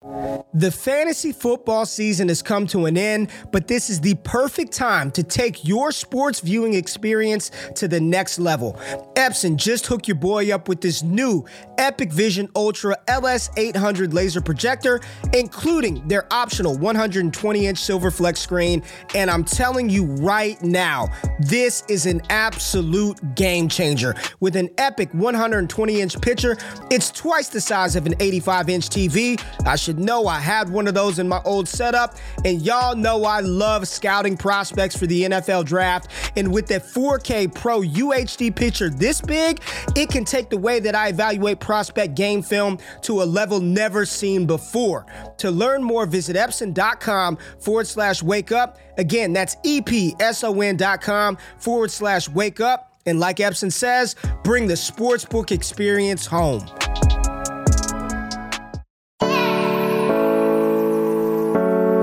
[0.00, 5.10] The fantasy football season has come to an end, but this is the perfect time
[5.10, 8.74] to take your sports viewing experience to the next level.
[9.14, 11.44] Epson just hooked your boy up with this new
[11.78, 15.00] EpiqVision Ultra LS800 laser projector,
[15.32, 18.84] including their optional 120 inch silver flex screen.
[19.16, 21.08] And I'm telling you right now,
[21.40, 24.14] this is an absolute game changer.
[24.38, 26.56] With an epic 120 inch picture,
[26.88, 29.42] it's twice the size of an 85 inch TV.
[29.66, 33.24] I should know I had one of those in my old setup, and y'all know
[33.24, 36.10] I love scouting prospects for the NFL draft.
[36.36, 39.62] And with that 4K Pro UHD picture this big,
[39.96, 44.04] it can take the way that I evaluate prospect game film to a level never
[44.04, 45.06] seen before.
[45.38, 48.76] To learn more, visit Epson.com forward slash wake up.
[48.98, 52.92] Again, that's EPSON.com forward slash wake up.
[53.06, 56.68] And like Epson says, bring the sportsbook experience home.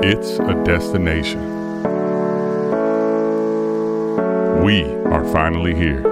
[0.07, 1.41] It's a destination.
[4.63, 6.03] We are finally here.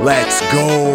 [0.00, 0.94] Let's go.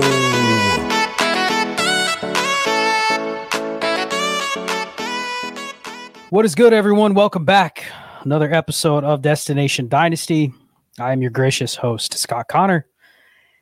[6.30, 7.14] What is good, everyone?
[7.14, 7.83] Welcome back.
[8.22, 10.53] Another episode of Destination Dynasty.
[10.99, 12.88] I am your gracious host, Scott Connor,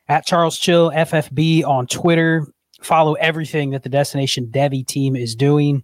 [0.08, 2.46] at Charles Chill FFB on Twitter.
[2.80, 5.82] Follow everything that the Destination Devi team is doing.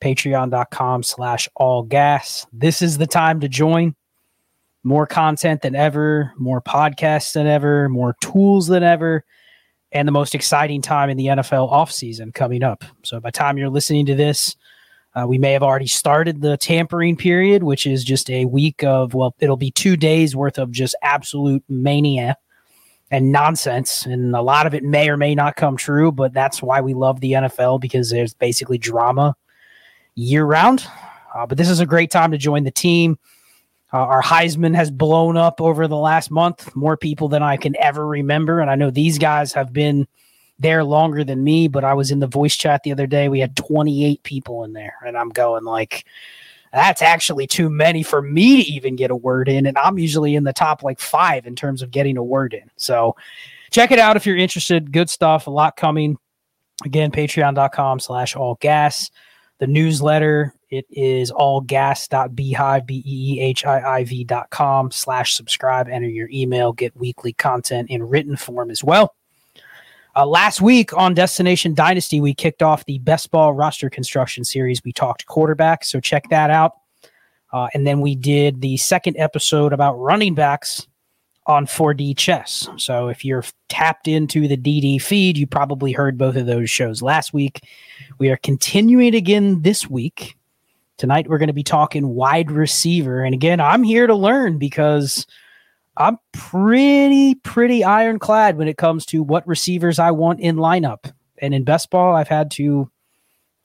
[0.00, 2.46] Patreon.com slash all gas.
[2.52, 3.94] This is the time to join.
[4.82, 9.24] More content than ever, more podcasts than ever, more tools than ever,
[9.92, 12.84] and the most exciting time in the NFL offseason coming up.
[13.02, 14.56] So by time you're listening to this,
[15.14, 19.14] uh, we may have already started the tampering period, which is just a week of,
[19.14, 22.36] well, it'll be two days worth of just absolute mania
[23.10, 24.06] and nonsense.
[24.06, 26.94] And a lot of it may or may not come true, but that's why we
[26.94, 29.36] love the NFL because there's basically drama
[30.16, 30.84] year round.
[31.32, 33.18] Uh, but this is a great time to join the team.
[33.92, 37.76] Uh, our Heisman has blown up over the last month, more people than I can
[37.76, 38.58] ever remember.
[38.58, 40.08] And I know these guys have been
[40.58, 43.28] there longer than me, but I was in the voice chat the other day.
[43.28, 46.04] We had 28 people in there, and I'm going like,
[46.72, 49.66] that's actually too many for me to even get a word in.
[49.66, 52.68] And I'm usually in the top like five in terms of getting a word in.
[52.76, 53.14] So
[53.70, 54.90] check it out if you're interested.
[54.90, 56.18] Good stuff, a lot coming.
[56.84, 59.10] Again, patreon.com slash all gas.
[59.58, 65.88] The newsletter, it is allgas.beehiiv, B-E-E-H-I-I-V dot com slash subscribe.
[65.88, 69.14] Enter your email, get weekly content in written form as well.
[70.16, 74.80] Uh, last week on Destination Dynasty, we kicked off the best ball roster construction series.
[74.84, 76.72] We talked quarterback, so check that out.
[77.52, 80.86] Uh, and then we did the second episode about running backs
[81.46, 82.68] on 4D chess.
[82.76, 87.02] So if you're tapped into the DD feed, you probably heard both of those shows
[87.02, 87.60] last week.
[88.18, 90.36] We are continuing again this week.
[90.96, 93.24] Tonight, we're going to be talking wide receiver.
[93.24, 95.26] And again, I'm here to learn because
[95.96, 101.12] I'm pretty, pretty ironclad when it comes to what receivers I want in lineup.
[101.38, 102.90] And in best ball, I've had to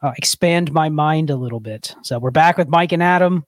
[0.01, 1.95] uh, expand my mind a little bit.
[2.03, 3.45] So we're back with Mike and Adam,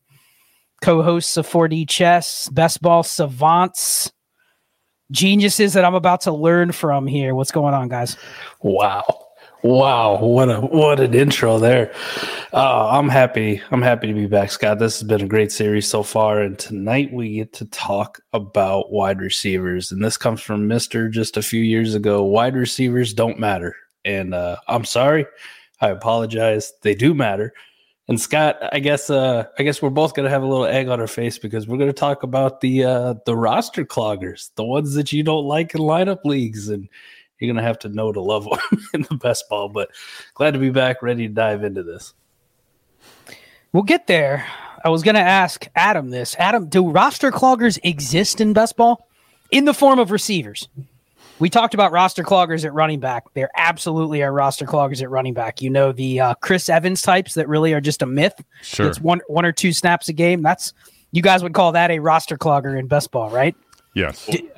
[0.81, 4.11] co hosts of 4D Chess, best ball savants,
[5.11, 7.35] geniuses that I'm about to learn from here.
[7.35, 8.17] What's going on, guys?
[8.61, 9.27] Wow.
[9.63, 11.93] Wow, what a what an intro there.
[12.51, 13.61] Uh, I'm happy.
[13.69, 14.79] I'm happy to be back, Scott.
[14.79, 18.91] This has been a great series so far, and tonight we get to talk about
[18.91, 19.91] wide receivers.
[19.91, 22.23] And this comes from Mister just a few years ago.
[22.23, 25.27] Wide receivers don't matter, and uh, I'm sorry.
[25.79, 26.73] I apologize.
[26.81, 27.53] They do matter.
[28.07, 30.99] And Scott, I guess uh, I guess we're both gonna have a little egg on
[30.99, 35.13] our face because we're gonna talk about the uh, the roster cloggers, the ones that
[35.13, 36.89] you don't like in lineup leagues, and
[37.41, 39.67] you're gonna have to know to love them in the best ball.
[39.67, 39.89] But
[40.33, 42.13] glad to be back, ready to dive into this.
[43.73, 44.45] We'll get there.
[44.83, 46.35] I was gonna ask Adam this.
[46.39, 49.07] Adam, do roster cloggers exist in best ball
[49.51, 50.67] in the form of receivers?
[51.39, 53.23] We talked about roster cloggers at running back.
[53.33, 55.59] There absolutely are roster cloggers at running back.
[55.59, 58.35] You know the uh, Chris Evans types that really are just a myth.
[58.61, 58.87] Sure.
[58.87, 60.43] It's one one or two snaps a game.
[60.43, 60.73] That's
[61.11, 63.55] you guys would call that a roster clogger in best ball, right?
[63.95, 64.25] Yes.
[64.27, 64.49] D-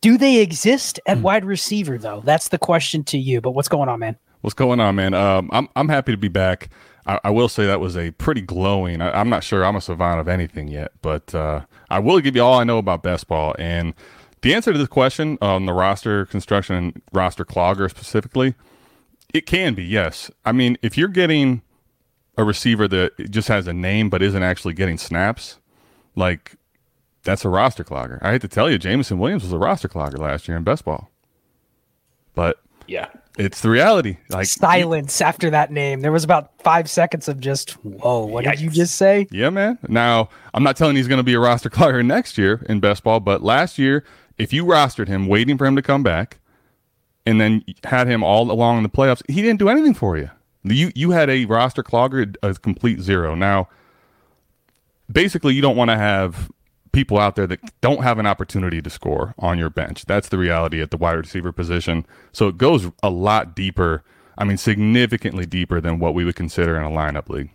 [0.00, 2.22] do they exist at wide receiver though?
[2.24, 3.40] That's the question to you.
[3.40, 4.16] But what's going on, man?
[4.40, 5.14] What's going on, man?
[5.14, 6.70] Um, I'm I'm happy to be back.
[7.06, 9.00] I, I will say that was a pretty glowing.
[9.00, 12.36] I, am not sure I'm a savant of anything yet, but uh, I will give
[12.36, 13.54] you all I know about best ball.
[13.58, 13.94] And
[14.42, 18.54] the answer to this question on the roster construction and roster clogger specifically,
[19.32, 20.30] it can be yes.
[20.44, 21.62] I mean, if you're getting
[22.36, 25.58] a receiver that just has a name but isn't actually getting snaps,
[26.14, 26.56] like
[27.26, 28.18] that's a roster clogger.
[28.22, 30.84] I hate to tell you, Jameson Williams was a roster clogger last year in best
[30.84, 31.10] ball,
[32.34, 34.16] but yeah, it's the reality.
[34.30, 36.00] Like silence after that name.
[36.00, 38.52] There was about five seconds of just, whoa, what Yikes.
[38.52, 39.26] did you just say?
[39.30, 39.78] Yeah, man.
[39.88, 43.02] Now, I'm not telling he's going to be a roster clogger next year in best
[43.02, 44.04] ball, but last year,
[44.38, 46.38] if you rostered him waiting for him to come back
[47.26, 50.30] and then had him all along in the playoffs, he didn't do anything for you.
[50.64, 53.34] You you had a roster clogger, a complete zero.
[53.34, 53.68] Now,
[55.10, 56.50] basically, you don't want to have
[56.96, 60.06] people out there that don't have an opportunity to score on your bench.
[60.06, 62.06] That's the reality at the wide receiver position.
[62.32, 64.02] So it goes a lot deeper.
[64.38, 67.50] I mean, significantly deeper than what we would consider in a lineup league.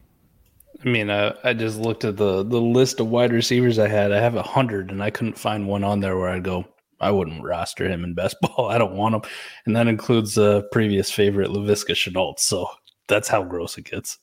[0.85, 4.11] I mean, uh, I just looked at the the list of wide receivers I had.
[4.11, 6.65] I have a hundred, and I couldn't find one on there where I'd go.
[6.99, 8.69] I wouldn't roster him in best ball.
[8.69, 9.21] I don't want him,
[9.65, 12.37] and that includes a uh, previous favorite Laviska Shenault.
[12.37, 12.67] So
[13.07, 14.19] that's how gross it gets.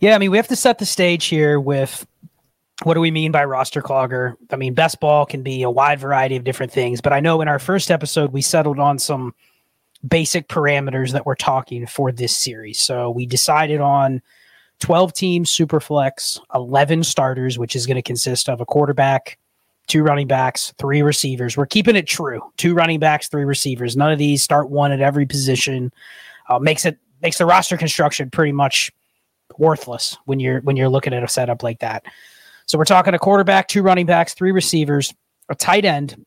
[0.00, 2.04] Yeah, I mean, we have to set the stage here with
[2.82, 4.34] what do we mean by roster clogger?
[4.50, 7.40] I mean, best ball can be a wide variety of different things, but I know
[7.40, 9.34] in our first episode we settled on some
[10.06, 12.78] basic parameters that we're talking for this series.
[12.78, 14.20] So we decided on
[14.80, 19.38] 12 teams super flex, 11 starters, which is going to consist of a quarterback,
[19.86, 21.56] two running backs, three receivers.
[21.56, 22.40] We're keeping it true.
[22.56, 23.96] Two running backs, three receivers.
[23.96, 25.92] None of these start one at every position.
[26.48, 28.92] Uh, makes it makes the roster construction pretty much
[29.58, 32.04] worthless when you're when you're looking at a setup like that.
[32.66, 35.12] So we're talking a quarterback, two running backs, three receivers,
[35.48, 36.24] a tight end,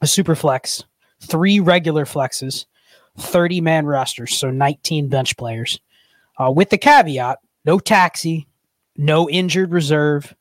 [0.00, 0.84] a super flex,
[1.20, 2.66] three regular flexes,
[3.18, 5.80] 30 man rosters, so 19 bench players.
[6.38, 8.46] Uh, with the caveat no taxi,
[8.96, 10.34] no injured reserve.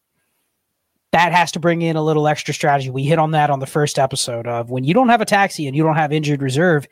[1.11, 2.89] That has to bring in a little extra strategy.
[2.89, 5.67] We hit on that on the first episode of when you don't have a taxi
[5.67, 6.87] and you don't have injured reserve,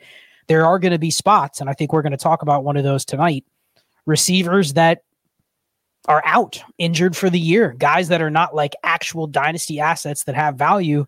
[0.48, 1.60] there are going to be spots.
[1.60, 3.44] And I think we're going to talk about one of those tonight.
[4.04, 5.04] Receivers that
[6.06, 10.34] are out injured for the year, guys that are not like actual dynasty assets that
[10.34, 11.06] have value.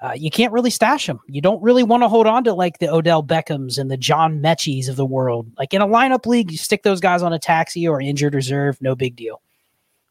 [0.00, 1.18] Uh, you can't really stash them.
[1.26, 4.40] You don't really want to hold on to like the Odell Beckhams and the John
[4.40, 5.50] Metchies of the world.
[5.58, 8.80] Like in a lineup league, you stick those guys on a taxi or injured reserve,
[8.80, 9.42] no big deal.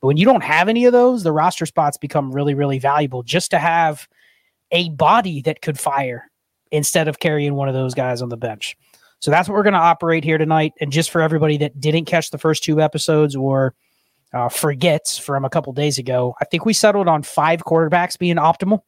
[0.01, 3.23] But when you don't have any of those, the roster spots become really, really valuable
[3.23, 4.07] just to have
[4.71, 6.29] a body that could fire
[6.71, 8.75] instead of carrying one of those guys on the bench.
[9.19, 10.73] So that's what we're going to operate here tonight.
[10.81, 13.73] And just for everybody that didn't catch the first two episodes or
[14.33, 18.35] uh, forgets from a couple days ago, I think we settled on five quarterbacks being
[18.35, 18.81] optimal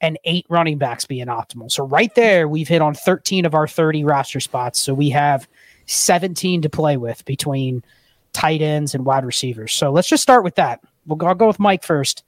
[0.00, 1.70] and eight running backs being optimal.
[1.70, 4.78] So right there, we've hit on 13 of our 30 roster spots.
[4.78, 5.46] So we have
[5.86, 7.84] 17 to play with between
[8.32, 9.72] tight ends and wide receivers.
[9.72, 10.80] So let's just start with that.
[11.06, 12.22] We'll I'll go with Mike first.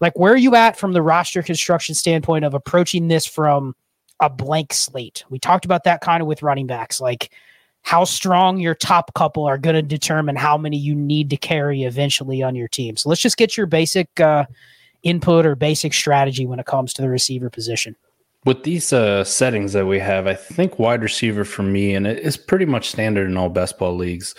[0.00, 3.76] Like, where are you at from the roster construction standpoint of approaching this from
[4.20, 5.24] a blank slate?
[5.30, 7.00] We talked about that kind of with running backs.
[7.00, 7.30] Like,
[7.82, 11.82] how strong your top couple are going to determine how many you need to carry
[11.82, 12.96] eventually on your team.
[12.96, 14.46] So let's just get your basic uh,
[15.02, 17.96] input or basic strategy when it comes to the receiver position.
[18.44, 22.18] With these uh, settings that we have, I think wide receiver for me, and it
[22.20, 24.34] is pretty much standard in all best ball leagues.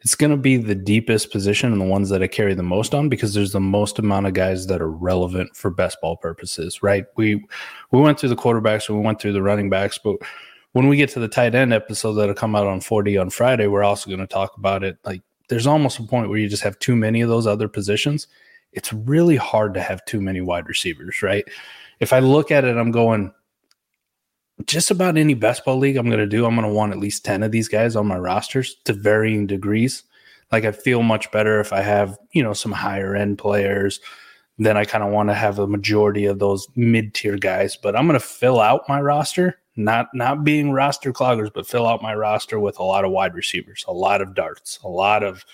[0.00, 2.94] It's going to be the deepest position and the ones that I carry the most
[2.94, 6.82] on because there's the most amount of guys that are relevant for best ball purposes,
[6.82, 7.04] right?
[7.16, 7.44] We
[7.90, 10.16] we went through the quarterbacks, we went through the running backs, but
[10.72, 13.66] when we get to the tight end episode that'll come out on 4D on Friday,
[13.66, 14.98] we're also going to talk about it.
[15.04, 18.26] Like there's almost a point where you just have too many of those other positions.
[18.72, 21.44] It's really hard to have too many wide receivers, right?
[22.00, 23.32] If I look at it, I'm going
[24.66, 26.98] just about any best ball league I'm going to do, I'm going to want at
[26.98, 30.02] least 10 of these guys on my rosters to varying degrees.
[30.50, 34.00] Like I feel much better if I have, you know, some higher end players.
[34.58, 37.94] Then I kind of want to have a majority of those mid tier guys, but
[37.94, 42.02] I'm going to fill out my roster not not being roster cloggers, but fill out
[42.02, 45.44] my roster with a lot of wide receivers, a lot of darts, a lot of,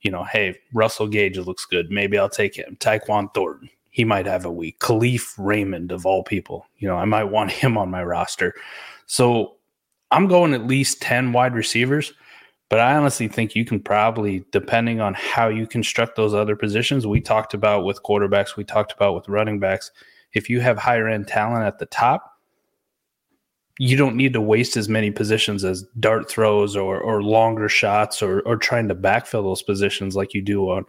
[0.00, 1.90] you know, hey, Russell Gage looks good.
[1.90, 2.76] Maybe I'll take him.
[2.78, 4.78] Tyquan Thornton, he might have a week.
[4.78, 8.54] Kalif Raymond, of all people, you know, I might want him on my roster.
[9.06, 9.56] So
[10.12, 12.12] I'm going at least 10 wide receivers,
[12.68, 17.06] but I honestly think you can probably, depending on how you construct those other positions,
[17.06, 19.90] we talked about with quarterbacks, we talked about with running backs.
[20.34, 22.35] If you have higher end talent at the top,
[23.78, 28.22] you don't need to waste as many positions as dart throws or or longer shots
[28.22, 30.86] or or trying to backfill those positions like you do on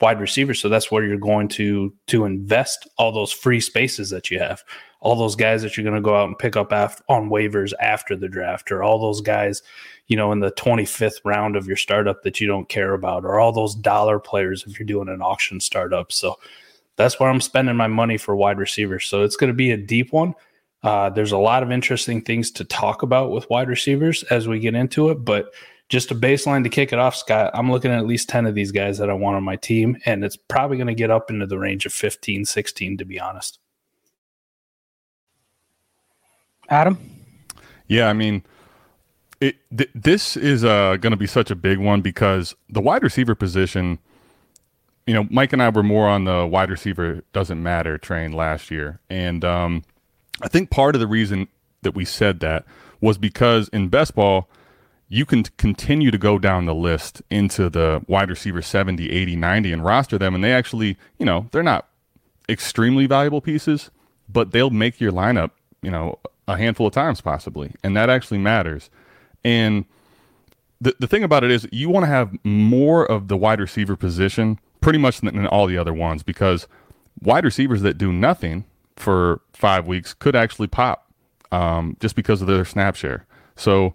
[0.00, 0.58] wide receivers.
[0.58, 4.64] So that's where you're going to to invest all those free spaces that you have,
[5.00, 7.74] all those guys that you're going to go out and pick up af- on waivers
[7.78, 9.62] after the draft, or all those guys,
[10.06, 13.38] you know, in the 25th round of your startup that you don't care about, or
[13.38, 16.10] all those dollar players if you're doing an auction startup.
[16.10, 16.38] So
[16.96, 19.04] that's where I'm spending my money for wide receivers.
[19.04, 20.34] So it's going to be a deep one
[20.82, 24.58] uh, there's a lot of interesting things to talk about with wide receivers as we
[24.58, 25.52] get into it, but
[25.90, 27.50] just a baseline to kick it off, Scott.
[27.52, 29.98] I'm looking at at least 10 of these guys that I want on my team,
[30.06, 33.20] and it's probably going to get up into the range of 15, 16, to be
[33.20, 33.58] honest.
[36.70, 36.96] Adam?
[37.88, 38.44] Yeah, I mean,
[39.40, 43.02] it, th- this is uh, going to be such a big one because the wide
[43.02, 43.98] receiver position,
[45.08, 48.70] you know, Mike and I were more on the wide receiver doesn't matter train last
[48.70, 49.00] year.
[49.10, 49.82] And, um,
[50.42, 51.48] I think part of the reason
[51.82, 52.64] that we said that
[53.00, 54.48] was because in best ball,
[55.08, 59.72] you can continue to go down the list into the wide receiver 70, 80, 90
[59.72, 60.34] and roster them.
[60.34, 61.88] And they actually, you know, they're not
[62.48, 63.90] extremely valuable pieces,
[64.28, 65.50] but they'll make your lineup,
[65.82, 67.72] you know, a handful of times possibly.
[67.82, 68.88] And that actually matters.
[69.44, 69.84] And
[70.80, 73.96] the, the thing about it is you want to have more of the wide receiver
[73.96, 76.66] position pretty much than all the other ones because
[77.20, 78.64] wide receivers that do nothing
[79.00, 81.10] for five weeks could actually pop
[81.52, 83.26] um, just because of their snap share.
[83.56, 83.94] So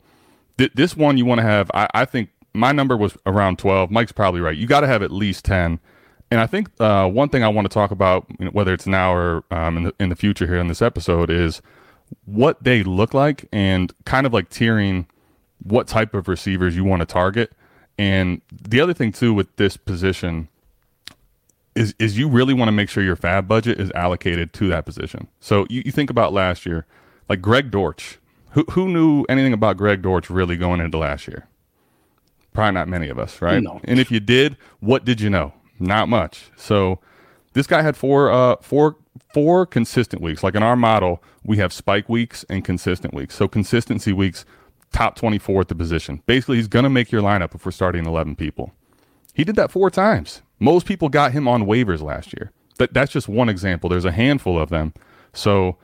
[0.57, 3.91] th- this one you want to have, I, I, think my number was around 12.
[3.91, 4.55] Mike's probably right.
[4.55, 5.79] You got to have at least 10.
[6.31, 8.88] And I think uh, one thing I want to talk about, you know, whether it's
[8.88, 11.62] now or um, in, the, in the future here in this episode, is
[12.25, 15.05] what they look like and kind of like tiering
[15.63, 17.51] what type of receivers you want to target.
[17.97, 20.50] And the other thing, too, with this position
[21.75, 24.86] is is you really want to make sure your FAAB budget is allocated to that
[24.86, 25.27] position.
[25.39, 26.86] So you, you think about last year,
[27.29, 28.20] like Greg Dortch.
[28.51, 31.48] Who who knew anything about Greg Dortch really going into last year?
[32.53, 33.62] Probably not many of us, right?
[33.62, 33.82] No.
[33.84, 35.53] And if you did, what did you know?
[35.77, 36.50] Not much.
[36.55, 37.00] So
[37.51, 38.96] this guy had four uh four
[39.34, 40.44] four consistent weeks.
[40.44, 43.36] Like in our model, we have spike weeks and consistent weeks.
[43.36, 44.46] So consistency weeks,
[44.94, 46.22] top 24 at the position.
[46.25, 48.72] Basically, he's going to make your lineup if we're starting 11 people.
[49.35, 50.41] He did that four times.
[50.59, 52.51] Most people got him on waivers last year.
[52.77, 53.89] That that's just one example.
[53.89, 54.93] There's a handful of them.
[55.33, 55.77] So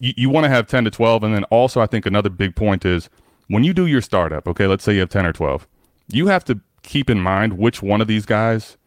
[0.00, 2.56] you, you want to have 10 to 12 and then also I think another big
[2.56, 3.10] point is
[3.48, 5.68] when you do your startup, okay, let's say you have 10 or 12.
[6.08, 8.78] You have to keep in mind which one of these guys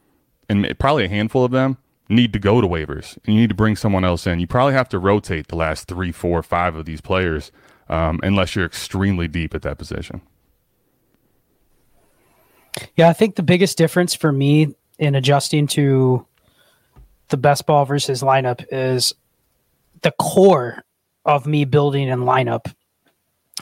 [0.50, 1.78] and probably a handful of them
[2.10, 4.40] need to go to waivers and you need to bring someone else in.
[4.40, 7.52] You probably have to rotate the last three, four, five of these players
[7.90, 10.22] um, unless you're extremely deep at that position.
[12.96, 16.26] Yeah, I think the biggest difference for me in adjusting to
[17.30, 19.14] the best ball versus lineup is
[20.02, 20.84] the core
[21.26, 22.74] of me building and lineup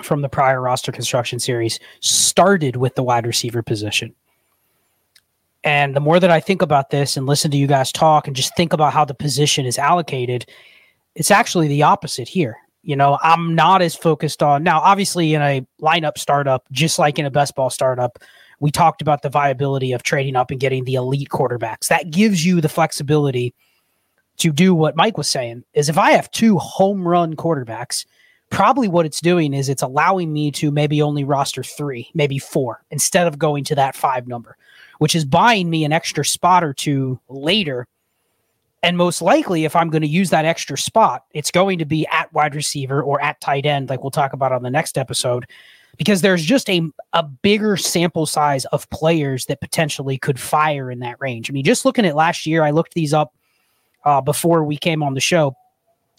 [0.03, 4.13] from the prior roster construction series started with the wide receiver position.
[5.63, 8.35] And the more that I think about this and listen to you guys talk and
[8.35, 10.45] just think about how the position is allocated,
[11.15, 12.57] it's actually the opposite here.
[12.83, 17.19] You know, I'm not as focused on now, obviously, in a lineup startup, just like
[17.19, 18.19] in a best ball startup,
[18.59, 21.87] we talked about the viability of trading up and getting the elite quarterbacks.
[21.87, 23.53] That gives you the flexibility
[24.37, 28.05] to do what Mike was saying is if I have two home run quarterbacks,
[28.49, 32.83] probably what it's doing is it's allowing me to maybe only roster three, maybe four,
[32.89, 34.57] instead of going to that five number,
[34.97, 37.85] which is buying me an extra spot or two later.
[38.81, 42.07] And most likely, if I'm going to use that extra spot, it's going to be
[42.07, 45.45] at wide receiver or at tight end, like we'll talk about on the next episode
[45.99, 50.99] because there's just a, a bigger sample size of players that potentially could fire in
[50.99, 51.51] that range.
[51.51, 53.35] I mean, just looking at last year, I looked these up
[54.05, 55.57] uh, before we came on the show.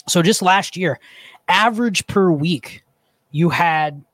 [0.07, 1.01] So just last year,
[1.49, 2.85] average per week,
[3.31, 4.05] you had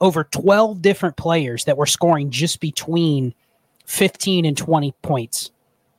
[0.00, 3.34] over 12 different players that were scoring just between
[3.86, 5.50] 15 and 20 points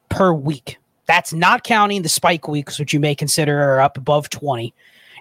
[0.07, 0.77] per week.
[1.07, 4.73] That's not counting the spike weeks, which you may consider are up above 20.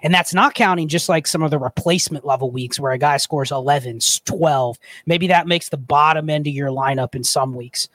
[0.03, 3.17] And that's not counting just like some of the replacement level weeks where a guy
[3.17, 4.77] scores 11, 12.
[5.05, 7.89] Maybe that makes the bottom end of your lineup in some weeks.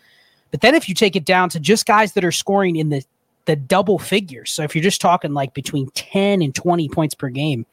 [0.51, 3.05] But then if you take it down to just guys that are scoring in the
[3.45, 4.53] the double figures.
[4.53, 7.67] So if you're just talking like between 10 and 20 points per game,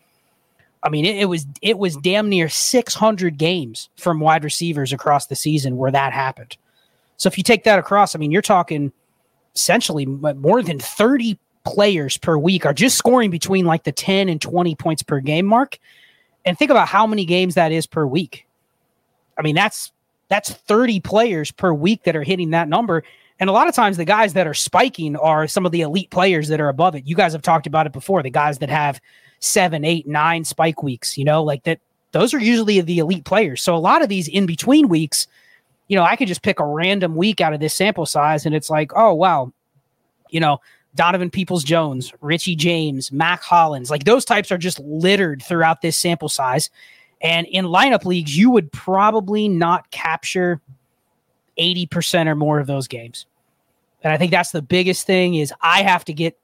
[0.81, 5.27] I mean, it, it, was it was damn near 600 games from wide receivers across
[5.27, 6.57] the season where that happened.
[7.17, 8.93] So if you take that across, I mean, you're talking
[9.55, 11.37] essentially more than 30
[11.69, 15.45] players per week are just scoring between like the 10 and 20 points per game
[15.45, 15.77] mark.
[16.43, 18.47] And think about how many games that is per week.
[19.37, 19.91] I mean, that's
[20.29, 23.03] that's 30 players per week that are hitting that number.
[23.39, 26.09] And a lot of times the guys that are spiking are some of the elite
[26.09, 27.05] players that are above it.
[27.05, 28.23] You guys have talked about it before.
[28.23, 28.99] The guys that have
[29.39, 31.79] seven, eight, nine spike weeks, you know, like that.
[32.11, 33.61] Those are usually the elite players.
[33.61, 35.27] So a lot of these in between weeks,
[35.87, 38.55] you know, I could just pick a random week out of this sample size and
[38.55, 39.53] it's like, oh, wow,
[40.31, 40.59] you know,
[40.95, 45.97] Donovan Peoples Jones, Richie James, Mack Hollins, like those types are just littered throughout this
[45.97, 46.69] sample size.
[47.21, 50.61] And in lineup leagues, you would probably not capture
[51.57, 53.25] 80% or more of those games.
[54.03, 56.37] And I think that's the biggest thing is I have to get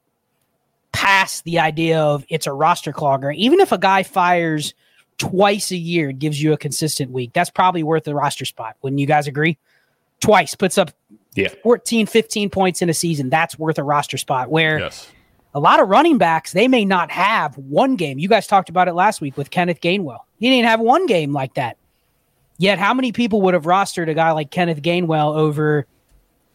[0.92, 3.34] past the idea of it's a roster clogger.
[3.36, 4.74] Even if a guy fires
[5.18, 8.76] twice a year, and gives you a consistent week, that's probably worth a roster spot.
[8.82, 9.58] Wouldn't you guys agree?
[10.20, 10.92] Twice puts up
[11.36, 11.50] yeah.
[11.64, 13.30] 14, 15 points in a season.
[13.30, 15.08] That's worth a roster spot where Yes.
[15.54, 18.20] a lot of running backs, they may not have one game.
[18.20, 20.20] You guys talked about it last week with Kenneth Gainwell.
[20.40, 21.78] He didn't have one game like that.
[22.58, 25.86] Yet, how many people would have rostered a guy like Kenneth Gainwell over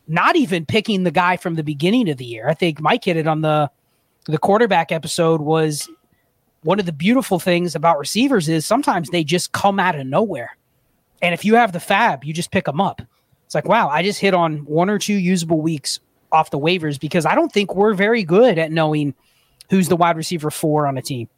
[0.08, 2.48] not even picking the guy from the beginning of the year?
[2.48, 3.70] I think Mike hit it on the
[4.26, 5.88] the quarterback episode was
[6.62, 10.56] one of the beautiful things about receivers is sometimes they just come out of nowhere.
[11.22, 13.00] And if you have the FAAB, you just pick them up.
[13.50, 15.98] It's like, wow, I just hit on one or two usable weeks
[16.30, 19.12] off the waivers because I don't think we're very good at knowing
[19.70, 21.28] who's the wide receiver four on a team.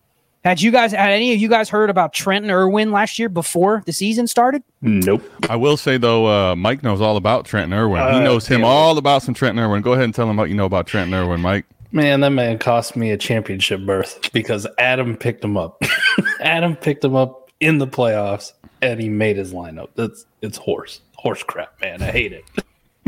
[0.45, 3.83] Had you guys, had any of you guys heard about Trenton Irwin last year before
[3.87, 4.63] the season started?
[4.83, 5.23] Nope.
[5.49, 8.03] I will say though, uh, Mike knows all about Trenton Irwin.
[8.03, 8.69] he Uh, knows him damn.
[8.69, 9.81] all about some Trenton Irwin.
[9.81, 11.65] Go ahead and tell him what you know about Trenton Irwin, Mike.
[11.93, 15.83] Man, that man cost me a championship berth because Adam picked him up.
[16.43, 18.53] Adam picked him up in the playoffs
[18.83, 19.89] and he made his lineup.
[19.95, 21.01] That's it's horse.
[21.23, 22.03] Horse crap, man.
[22.03, 22.45] I hate it.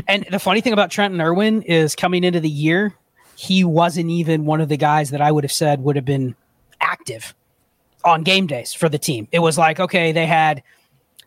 [0.09, 2.94] And the funny thing about Trenton Irwin is coming into the year,
[3.37, 6.35] he wasn't even one of the guys that I would have said would have been
[6.80, 7.33] active
[8.04, 9.28] on game days for the team.
[9.33, 10.62] It was like, okay, they had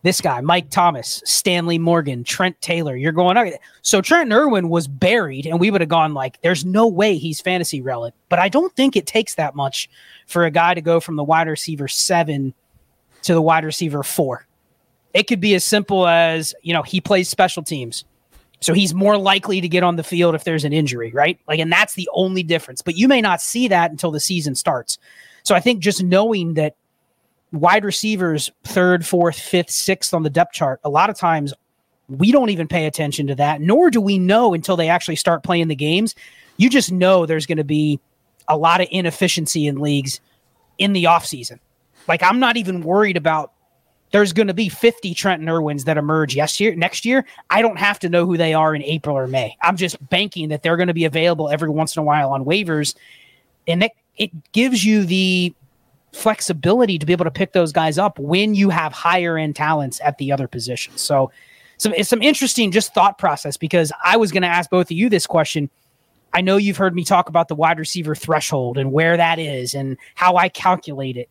[0.03, 2.95] this guy, Mike Thomas, Stanley Morgan, Trent Taylor.
[2.95, 3.57] You're going, okay.
[3.81, 7.41] So Trenton Irwin was buried, and we would have gone like, there's no way he's
[7.41, 8.15] fantasy relevant.
[8.29, 9.89] But I don't think it takes that much
[10.27, 12.53] for a guy to go from the wide receiver seven
[13.23, 14.46] to the wide receiver four.
[15.17, 18.05] It could be as simple as, you know, he plays special teams.
[18.59, 21.39] So he's more likely to get on the field if there's an injury, right?
[21.47, 22.83] Like, and that's the only difference.
[22.83, 24.99] But you may not see that until the season starts.
[25.41, 26.75] So I think just knowing that
[27.51, 31.51] wide receivers, third, fourth, fifth, sixth on the depth chart, a lot of times
[32.09, 35.41] we don't even pay attention to that, nor do we know until they actually start
[35.41, 36.13] playing the games.
[36.57, 37.99] You just know there's going to be
[38.47, 40.21] a lot of inefficiency in leagues
[40.77, 41.57] in the offseason.
[42.07, 43.53] Like, I'm not even worried about
[44.11, 47.25] there's going to be 50 Trenton Irwins that emerge yes year next year.
[47.49, 49.57] I don't have to know who they are in April or May.
[49.61, 52.45] I'm just banking that they're going to be available every once in a while on
[52.45, 52.95] waivers,
[53.67, 55.53] and that it gives you the
[56.13, 59.99] flexibility to be able to pick those guys up when you have higher end talents
[60.03, 61.01] at the other positions.
[61.01, 61.31] So,
[61.79, 64.91] some it's some interesting just thought process because I was going to ask both of
[64.91, 65.69] you this question.
[66.33, 69.73] I know you've heard me talk about the wide receiver threshold and where that is
[69.73, 71.29] and how I calculate it.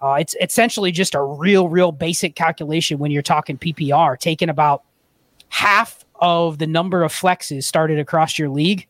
[0.00, 4.84] Uh, it's essentially just a real, real basic calculation when you're talking PPR, taking about
[5.48, 8.86] half of the number of flexes started across your league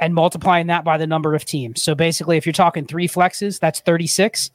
[0.00, 1.82] and multiplying that by the number of teams.
[1.82, 4.50] So basically, if you're talking three flexes, that's 36.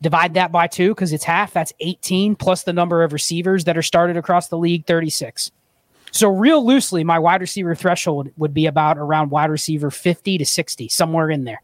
[0.00, 3.76] Divide that by two because it's half, that's 18, plus the number of receivers that
[3.76, 5.50] are started across the league, 36.
[6.10, 10.44] So, real loosely, my wide receiver threshold would be about around wide receiver 50 to
[10.44, 11.62] 60, somewhere in there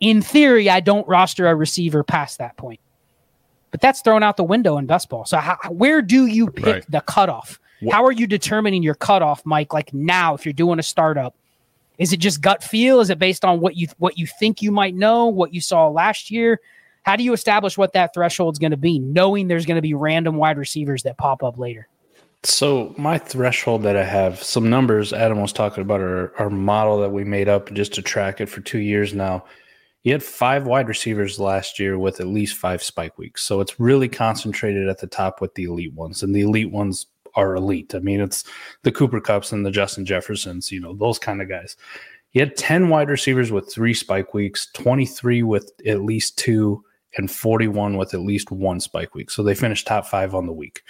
[0.00, 2.80] in theory, I don't roster a receiver past that point.
[3.70, 5.24] But that's thrown out the window in best ball.
[5.24, 6.90] So how, where do you pick Right.
[6.90, 7.58] the cutoff?
[7.90, 9.74] How are you determining your cutoff, Mike?
[9.74, 11.34] Like now, if you're doing a startup,
[11.98, 13.00] is it just gut feel?
[13.00, 15.88] Is it based on what you what you think you might know, what you saw
[15.88, 16.60] last year?
[17.02, 19.82] How do you establish what that threshold is going to be, knowing there's going to
[19.82, 21.86] be random wide receivers that pop up later?
[22.42, 27.00] So my threshold that I have, some numbers Adam was talking about our, our model
[27.00, 29.44] that we made up just to track it for two years now.
[30.06, 33.42] You had five wide receivers last year with at least five spike weeks.
[33.42, 36.22] So it's really concentrated at the top with the elite ones.
[36.22, 37.92] And the elite ones are elite.
[37.92, 38.44] I mean, it's
[38.84, 41.76] the Cooper Kupps and the Justin Jeffersons, you know, those kind of guys.
[42.30, 46.84] He had 10 wide receivers with three spike weeks, 23 with at least two,
[47.16, 49.28] and 41 with at least one spike week.
[49.28, 50.84] So they finished top five on the week.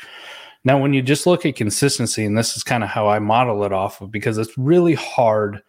[0.62, 3.64] Now, when you just look at consistency, and this is kind of how I model
[3.64, 5.62] it off of, because it's really hard.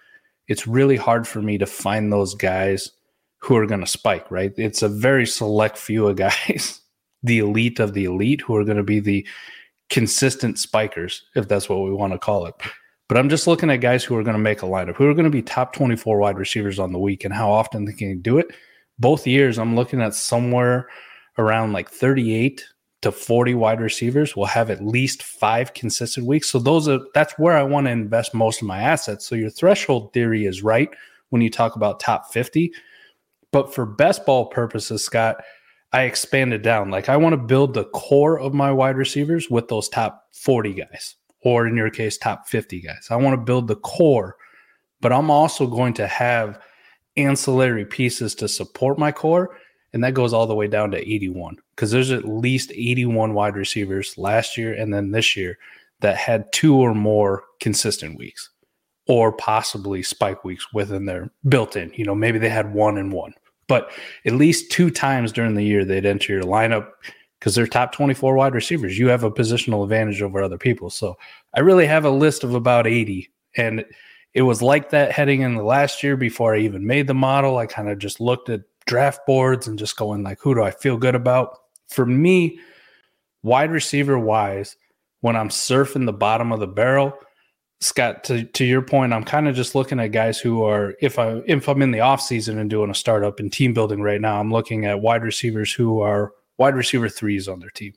[0.49, 2.91] It's really hard for me to find those guys
[3.47, 4.51] who are going to spike, right?
[4.57, 6.81] It's a very select few of guys,
[7.23, 9.25] the elite of the elite, who are going to be the
[9.89, 12.55] consistent spikers, if that's what we want to call it.
[13.07, 15.13] But I'm just looking at guys who are going to make a lineup, who are
[15.13, 18.21] going to be top 24 wide receivers on the week, and how often they can
[18.21, 18.47] do it.
[18.99, 20.89] Both years, I'm looking at somewhere
[21.37, 22.65] around like 38
[23.03, 26.49] to 40 wide receivers will have at least five consistent weeks.
[26.49, 29.25] So those are that's where I want to invest most of my assets.
[29.25, 30.89] So your threshold theory is right
[31.29, 32.73] when you talk about top 50,
[33.51, 35.43] But for best ball purposes, Scott,
[35.93, 36.89] I expanded down.
[36.89, 40.73] Like I want to build the core of my wide receivers with those top 40
[40.73, 43.07] guys, or in your case, top 50 guys.
[43.09, 44.35] I want to build the core,
[45.01, 46.59] but I'm also going to have
[47.15, 49.57] ancillary pieces to support my core.
[49.93, 53.55] And that goes all the way down to 81 because there's at least 81 wide
[53.55, 55.57] receivers last year and then this year
[56.01, 58.49] that had two or more consistent weeks
[59.07, 61.91] or possibly spike weeks within their built in.
[61.95, 63.33] You know, maybe they had one and one,
[63.67, 63.91] but
[64.25, 66.89] at least two times during the year they'd enter your lineup
[67.39, 68.97] because they're top 24 wide receivers.
[68.97, 70.89] You have a positional advantage over other people.
[70.89, 71.17] So
[71.55, 73.29] I really have a list of about 80.
[73.55, 73.85] And
[74.33, 77.57] it was like that heading in the last year before I even made the model.
[77.57, 80.71] I kind of just looked at draft boards and just going like, who do I
[80.71, 81.57] feel good about?
[81.89, 82.59] For me,
[83.43, 84.75] wide receiver wise,
[85.21, 87.13] when I'm surfing the bottom of the barrel,
[87.79, 91.19] Scott, to, to your point, I'm kind of just looking at guys who are if
[91.19, 94.19] I if I'm in the off season and doing a startup and team building right
[94.19, 97.93] now, I'm looking at wide receivers who are wide receiver threes on their team.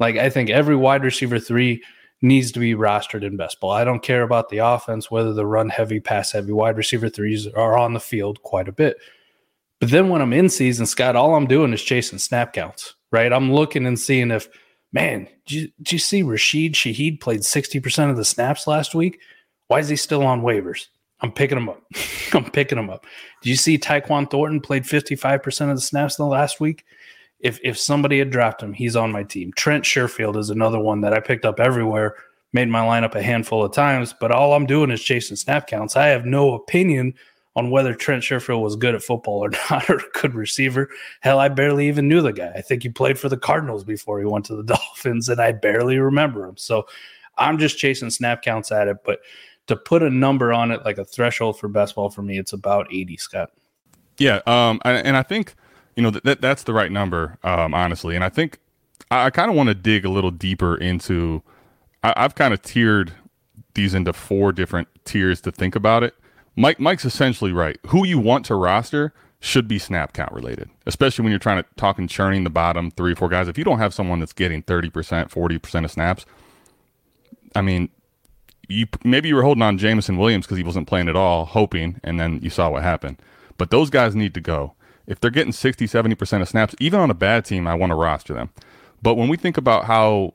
[0.00, 1.82] Like I think every wide receiver three
[2.20, 3.70] needs to be rostered in best ball.
[3.70, 7.46] I don't care about the offense, whether the run heavy, pass heavy, wide receiver threes
[7.46, 8.96] are on the field quite a bit.
[9.78, 13.32] But then when I'm in season, Scott, all I'm doing is chasing snap counts, right?
[13.32, 14.48] I'm looking and seeing if
[14.96, 19.20] man, did you, you see Rashid Shaheed played 60% of the snaps last week?
[19.68, 20.86] Why is he still on waivers?
[21.20, 21.82] I'm picking him up.
[22.32, 23.04] I'm picking him up.
[23.42, 26.86] Do you see Tyquan Thornton played 55% of the snaps in the last week?
[27.40, 29.52] If if somebody had dropped him, he's on my team.
[29.54, 32.14] Trent Sherfield is another one that I picked up everywhere,
[32.54, 35.94] made my lineup a handful of times, but all I'm doing is chasing snap counts.
[35.94, 37.12] I have no opinion
[37.56, 40.88] on whether Trent Sherfield was good at football or not, or a good receiver.
[41.20, 42.52] Hell, I barely even knew the guy.
[42.54, 45.52] I think he played for the Cardinals before he went to the Dolphins, and I
[45.52, 46.56] barely remember him.
[46.58, 46.86] So
[47.38, 48.98] I'm just chasing snap counts at it.
[49.04, 49.20] But
[49.66, 52.52] to put a number on it, like a threshold for best ball for me, it's
[52.52, 53.50] about 80, Scott.
[54.18, 54.40] Yeah.
[54.46, 55.54] Um, and I think,
[55.96, 58.14] you know, that that's the right number, um, honestly.
[58.14, 58.58] And I think
[59.10, 61.42] I, kind of want to dig a little deeper into,
[62.02, 63.12] I, I've kind of tiered
[63.74, 66.14] these into four different tiers to think about it.
[66.56, 67.78] Mike Mike's essentially right.
[67.88, 71.68] Who you want to roster should be snap count related, especially when you're trying to
[71.76, 73.48] talk and churning the bottom three or four guys.
[73.48, 76.24] If you don't have someone that's getting 30%, 40% of snaps,
[77.54, 77.90] I mean,
[78.68, 82.00] you maybe you were holding on Jameson Williams because he wasn't playing at all, hoping,
[82.02, 83.18] and then you saw what happened.
[83.58, 84.74] But those guys need to go.
[85.06, 87.94] If they're getting 60, 70% of snaps, even on a bad team, I want to
[87.94, 88.50] roster them.
[89.02, 90.34] But when we think about how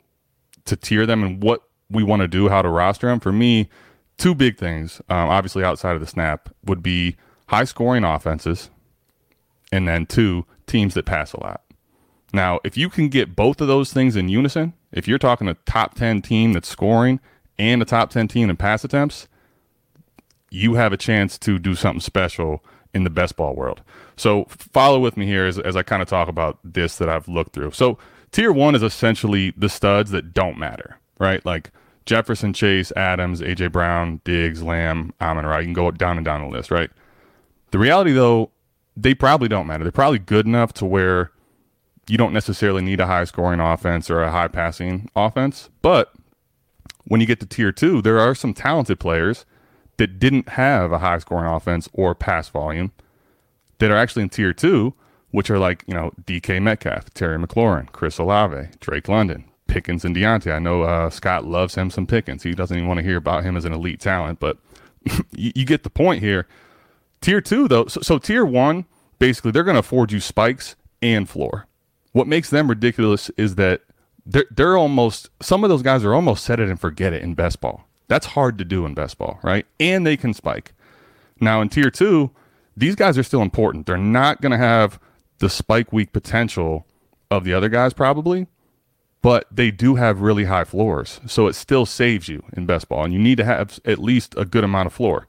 [0.64, 3.68] to tier them and what we want to do, how to roster them, for me,
[4.18, 8.70] two big things, um, obviously outside of the snap, would be high scoring offenses,
[9.70, 11.62] and then two teams that pass a lot.
[12.32, 15.54] Now, if you can get both of those things in unison, if you're talking a
[15.66, 17.20] top 10 team that's scoring
[17.58, 19.28] and a top 10 team in pass attempts,
[20.50, 23.82] you have a chance to do something special in the best ball world.
[24.16, 27.28] So follow with me here as, as I kind of talk about this that I've
[27.28, 27.72] looked through.
[27.72, 27.98] So
[28.32, 31.44] tier one is essentially the studs that don't matter, right?
[31.44, 31.70] Like
[32.06, 35.58] Jefferson, Chase, Adams, AJ Brown, Diggs, Lamb, Amon Ra.
[35.58, 36.90] You can go down and down the list, right?
[37.70, 38.50] The reality, though,
[38.96, 39.84] they probably don't matter.
[39.84, 41.32] They're probably good enough to where
[42.08, 45.70] you don't necessarily need a high scoring offense or a high passing offense.
[45.80, 46.12] But
[47.04, 49.46] when you get to tier two, there are some talented players
[49.96, 52.92] that didn't have a high scoring offense or pass volume
[53.78, 54.94] that are actually in tier two,
[55.30, 60.14] which are like, you know, DK Metcalf, Terry McLaurin, Chris Olave, Drake London, Pickens and
[60.14, 60.54] Diontae.
[60.54, 62.42] I know uh, Scott loves him some Pickens.
[62.42, 64.58] He doesn't even want to hear about him as an elite talent, but
[65.32, 66.46] you, you, get the point here.
[67.22, 68.84] Tier two, though, so, so tier one,
[69.18, 71.66] basically, they're going to afford you spikes and floor.
[72.12, 73.80] What makes them ridiculous is that
[74.26, 77.32] they're, they're almost, some of those guys are almost set it and forget it in
[77.32, 77.88] best ball.
[78.08, 79.64] That's hard to do in best ball, right?
[79.80, 80.74] And they can spike.
[81.40, 82.30] Now, in tier two,
[82.76, 83.86] these guys are still important.
[83.86, 85.00] They're not going to have
[85.38, 86.86] the spike week potential
[87.30, 88.48] of the other guys, probably,
[89.22, 91.20] but they do have really high floors.
[91.26, 94.34] So it still saves you in best ball, and you need to have at least
[94.36, 95.28] a good amount of floor.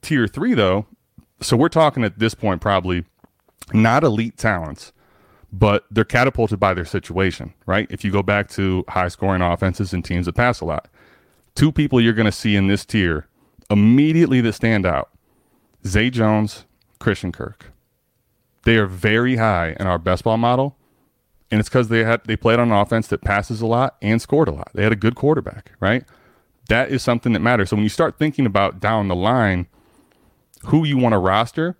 [0.00, 0.86] Tier three, though,
[1.40, 3.04] so we're talking at this point probably
[3.72, 4.92] not elite talents,
[5.52, 7.88] but they're catapulted by their situation, right?
[7.90, 10.88] If you go back to high scoring offenses and teams that pass a lot,
[11.54, 13.26] two people you're going to see in this tier
[13.70, 15.10] immediately that stand out
[15.86, 16.64] Zay Jones,
[16.98, 17.72] Christian Kirk.
[18.62, 20.76] They are very high in our best ball model
[21.50, 24.20] and it's because they had they played on an offense that passes a lot and
[24.20, 24.70] scored a lot.
[24.74, 26.04] They had a good quarterback, right?
[26.68, 27.70] That is something that matters.
[27.70, 29.66] So when you start thinking about down the line
[30.66, 31.76] who you want to roster,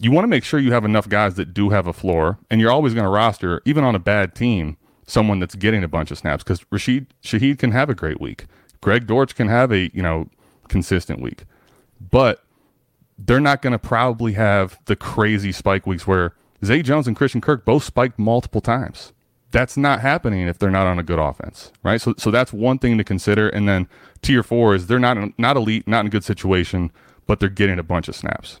[0.00, 2.60] you want to make sure you have enough guys that do have a floor, and
[2.60, 6.10] you're always going to roster, even on a bad team, someone that's getting a bunch
[6.10, 8.46] of snaps because Rashid Shaheed can have a great week.
[8.80, 10.28] Greg Dortch can have a you know
[10.68, 11.44] consistent week,
[12.00, 12.44] but
[13.18, 17.40] they're not going to probably have the crazy spike weeks where Zay Jones and Christian
[17.40, 19.12] Kirk both spiked multiple times.
[19.50, 22.00] That's not happening if they're not on a good offense, right?
[22.00, 23.48] So, so that's one thing to consider.
[23.48, 23.86] And then
[24.22, 26.90] tier four is they're not not elite, not in a good situation,
[27.26, 28.60] but they're getting a bunch of snaps.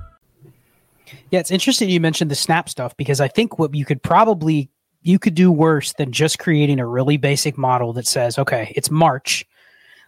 [1.31, 4.69] Yeah, it's interesting you mentioned the snap stuff because I think what you could probably
[5.01, 8.91] you could do worse than just creating a really basic model that says, okay, it's
[8.91, 9.45] March.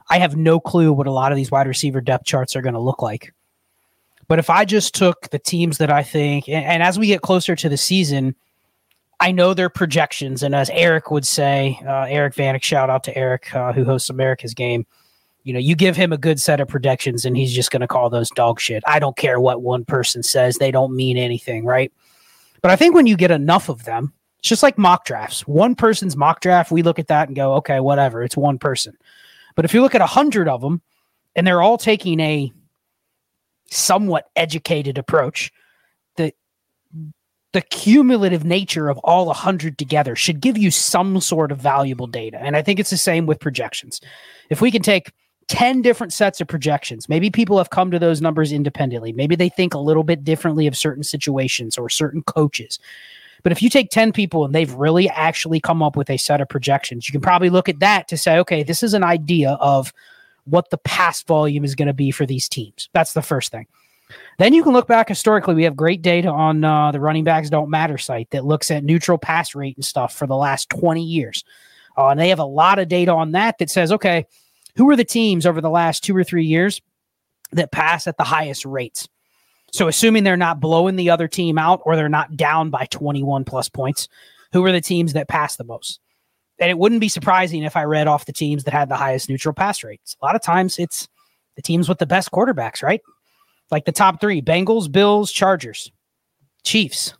[0.09, 2.75] I have no clue what a lot of these wide receiver depth charts are going
[2.75, 3.33] to look like.
[4.27, 7.21] But if I just took the teams that I think, and, and, as we get
[7.21, 8.36] closer to the season,
[9.19, 10.43] I know their projections.
[10.43, 14.09] And as Eric would say, uh, Eric Vanek, shout out to Eric, uh, who hosts
[14.09, 14.86] America's game
[15.43, 17.88] you know, you give him a good set of predictions and he's just going to
[17.88, 18.84] call those dog shit.
[18.88, 21.91] I don't care what one person says, they don't mean anything, right?
[22.62, 25.45] But I think when you get enough of them, it's just like mock drafts.
[25.47, 28.97] One person's mock draft, we look at that and go, okay, whatever, it's one person.
[29.56, 30.82] But if you look at a hundred of them
[31.36, 32.51] and they're all taking a
[33.69, 35.51] somewhat educated approach,
[36.15, 36.34] the
[37.51, 42.08] the cumulative nature of all a hundred together should give you some sort of valuable
[42.08, 42.39] data.
[42.41, 44.01] And I think it's the same with projections.
[44.49, 45.12] If we can take
[45.47, 47.10] 10 different sets of projections.
[47.10, 49.13] Maybe people have come to those numbers independently.
[49.13, 52.79] Maybe they think a little bit differently of certain situations or certain coaches.
[53.43, 56.39] But if you take 10 people and they've really actually come up with a set
[56.39, 59.51] of projections, you can probably look at that to say, okay, this is an idea
[59.60, 59.93] of
[60.45, 62.89] what the pass volume is going to be for these teams.
[62.93, 63.67] That's the first thing.
[64.38, 65.56] Then you can look back historically.
[65.56, 68.84] We have great data on uh, the running backs don't matter site that looks at
[68.84, 71.43] neutral pass rate and stuff for the last 20 years.
[71.97, 74.25] Uh, and they have a lot of data on that that says, okay,
[74.75, 76.81] who are the teams over the last two or three years
[77.51, 79.07] that pass at the highest rates?
[79.71, 83.43] So, assuming they're not blowing the other team out or they're not down by 21
[83.43, 84.07] plus points,
[84.51, 85.99] who are the teams that pass the most?
[86.59, 89.29] And it wouldn't be surprising if I read off the teams that had the highest
[89.29, 90.15] neutral pass rates.
[90.21, 91.07] A lot of times it's
[91.55, 93.01] the teams with the best quarterbacks, right?
[93.71, 95.91] Like the top three Bengals, Bills, Chargers,
[96.63, 97.15] Chiefs.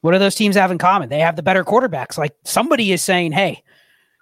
[0.00, 1.10] What do those teams have in common?
[1.10, 2.16] They have the better quarterbacks.
[2.16, 3.62] Like somebody is saying, hey,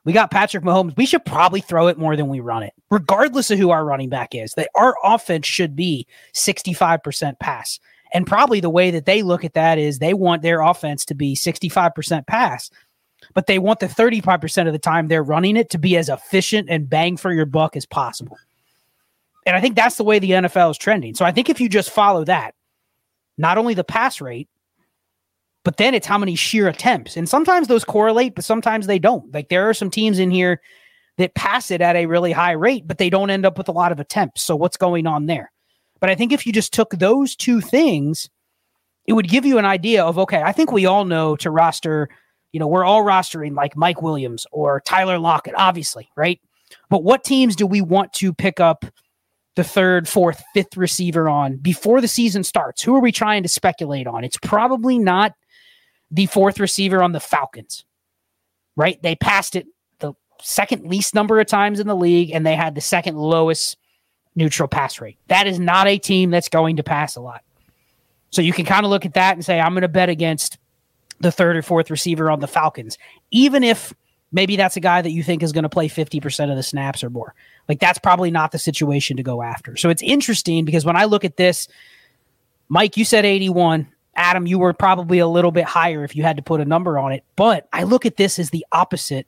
[0.05, 0.97] we got Patrick Mahomes.
[0.97, 4.09] We should probably throw it more than we run it, regardless of who our running
[4.09, 4.55] back is.
[4.55, 7.79] That our offense should be 65% pass.
[8.13, 11.15] And probably the way that they look at that is they want their offense to
[11.15, 12.71] be 65% pass,
[13.35, 16.69] but they want the 35% of the time they're running it to be as efficient
[16.71, 18.37] and bang for your buck as possible.
[19.47, 21.15] And I think that's the way the NFL is trending.
[21.15, 22.55] So I think if you just follow that,
[23.39, 24.49] not only the pass rate,
[25.65, 27.17] but then it's how many sheer attempts.
[27.17, 29.33] And sometimes those correlate, but sometimes they don't.
[29.33, 30.61] Like there are some teams in here
[31.19, 33.73] that pass it at a really high rate, but they don't end up with a
[33.73, 34.43] lot of attempts.
[34.43, 35.53] So what's going on there?
[36.01, 38.31] But I think if you just took those two things,
[39.07, 42.09] it would give you an idea of okay, I think we all know to roster,
[42.53, 46.41] you know, we're all rostering like Mike Williams or Tyler Lockett, obviously, right?
[46.89, 48.87] But what teams do we want to pick up
[49.57, 52.83] the third, fourth, fifth receiver on before the season starts?
[52.83, 54.25] Who are we trying to speculate on?
[54.25, 55.35] It's probably not
[56.11, 57.85] the fourth receiver on the Falcons,
[58.77, 59.01] right?
[59.03, 59.67] They passed it
[59.99, 63.77] the second least number of times in the league, and they had the second lowest
[64.35, 65.19] neutral pass rate.
[65.29, 67.43] That is not a team that's going to pass a lot.
[68.31, 70.59] So you can kind of look at that and say, I'm going to bet against
[71.21, 72.97] the third or fourth receiver on the Falcons,
[73.31, 73.93] even if
[74.33, 77.03] maybe that's a guy that you think is going to play 50% of the snaps
[77.05, 77.35] or more.
[77.69, 79.77] Like that's probably not the situation to go after.
[79.77, 81.69] So it's interesting because when I look at this,
[82.69, 83.89] Mike, you said 81.
[84.15, 86.99] Adam, you were probably a little bit higher if you had to put a number
[86.99, 87.25] on it.
[87.37, 89.27] But I look at this as the opposite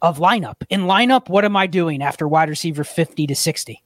[0.00, 0.56] of lineup.
[0.68, 3.82] In lineup, what am I doing after wide receiver 50 to 60?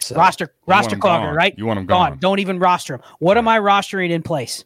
[0.00, 1.54] So roster roster clogger, right?
[1.56, 2.10] You want them gone.
[2.10, 2.18] gone.
[2.18, 3.06] Don't even roster them.
[3.20, 4.64] What am I rostering in place?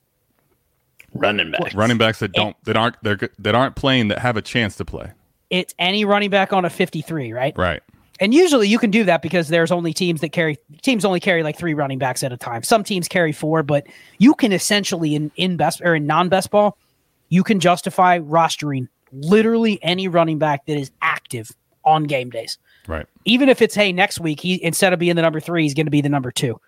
[1.14, 1.74] Running backs.
[1.74, 4.84] Running backs that don't that aren't they're that aren't playing that have a chance to
[4.84, 5.12] play.
[5.50, 7.56] It's any running back on a 53, right?
[7.56, 7.82] Right.
[8.20, 11.42] And usually you can do that because there's only teams that carry teams only carry
[11.42, 12.62] like three running backs at a time.
[12.62, 13.86] Some teams carry four, but
[14.18, 16.76] you can essentially in in best or in non best ball,
[17.28, 21.50] you can justify rostering literally any running back that is active
[21.84, 22.58] on game days.
[22.86, 23.06] Right.
[23.24, 25.86] Even if it's hey next week he instead of being the number three, he's going
[25.86, 26.60] to be the number two.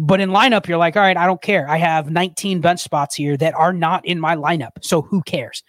[0.00, 1.68] But in lineup, you're like, all right, I don't care.
[1.68, 5.64] I have 19 bench spots here that are not in my lineup, so who cares?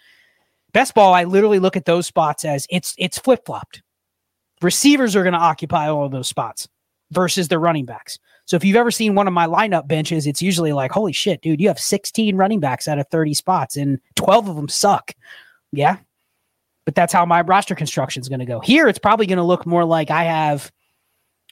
[0.72, 3.82] Best ball, I literally look at those spots as it's it's flip flopped.
[4.62, 6.68] Receivers are going to occupy all of those spots
[7.10, 8.18] versus the running backs.
[8.44, 11.40] So if you've ever seen one of my lineup benches, it's usually like, holy shit,
[11.40, 15.12] dude, you have 16 running backs out of 30 spots and 12 of them suck.
[15.72, 15.98] Yeah.
[16.84, 18.60] But that's how my roster construction is going to go.
[18.60, 20.72] Here, it's probably going to look more like I have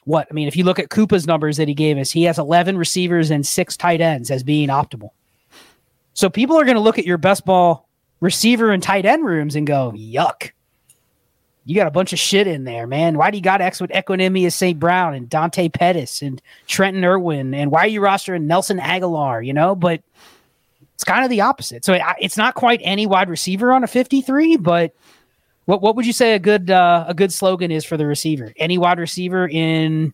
[0.05, 0.27] what?
[0.29, 2.77] I mean, if you look at Koopa's numbers that he gave us, he has 11
[2.77, 5.11] receivers and six tight ends as being optimal.
[6.13, 7.87] So people are going to look at your best ball
[8.19, 10.51] receiver and tight end rooms and go, yuck
[11.65, 13.17] you got a bunch of shit in there, man.
[13.17, 14.79] Why do you got X with Equanimeous St.
[14.79, 17.53] Brown and Dante Pettis and Trenton Irwin?
[17.53, 19.75] And why are you rostering Nelson Agholor, you know?
[19.75, 20.01] But
[20.95, 21.85] it's kind of the opposite.
[21.85, 24.93] So it's not quite any wide receiver on a 53, but
[25.65, 28.51] what what would you say a good uh, a good slogan is for the receiver?
[28.57, 30.13] Any wide receiver in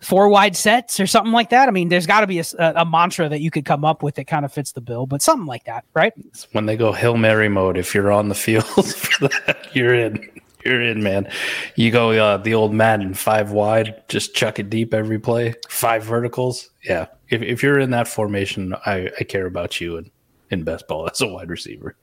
[0.00, 1.68] four wide sets or something like that.
[1.68, 4.14] I mean, there's got to be a, a, mantra that you could come up with
[4.16, 6.12] that kind of fits the bill, but something like that, right?
[6.26, 9.94] It's when they go Hail Mary mode, if you're on the field for that, you're
[9.94, 10.28] in.
[10.64, 11.30] You're in, man.
[11.74, 16.02] You go uh, the old Madden five wide, just chuck it deep every play, five
[16.02, 16.68] verticals.
[16.84, 17.06] Yeah.
[17.30, 20.10] If, if you're in that formation, I, I care about you in,
[20.50, 21.96] in best ball as a wide receiver.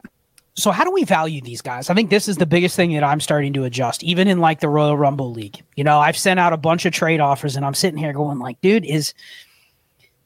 [0.58, 1.91] So how do we value these guys?
[1.91, 4.60] I think this is the biggest thing that I'm starting to adjust, even in like
[4.60, 5.63] the Royal Rumble League.
[5.76, 8.39] You know, I've sent out a bunch of trade offers, and I'm sitting here going
[8.39, 9.13] like, dude, is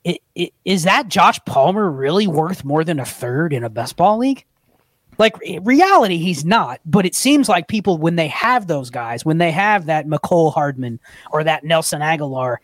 [0.05, 3.97] it, it, is that Josh Palmer really worth more than a third in a best
[3.97, 4.45] ball league?
[5.17, 6.79] Like reality, he's not.
[6.85, 10.53] But it seems like people when they have those guys, when they have that Mecole
[10.53, 12.57] Hardman or that Nelson Agholor,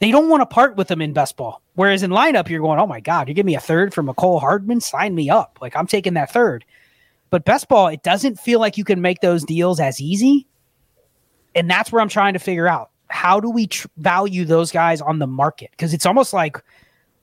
[0.00, 1.61] they don't want to part with them in best ball.
[1.74, 4.40] Whereas in lineup, you're going, oh my God, you give me a third for Mecole
[4.40, 5.58] Hardman, sign me up.
[5.60, 6.64] Like I'm taking that third.
[7.30, 10.46] But best ball, it doesn't feel like you can make those deals as easy.
[11.54, 15.00] And that's where I'm trying to figure out how do we tr- value those guys
[15.00, 15.70] on the market?
[15.70, 16.62] Because it's almost like,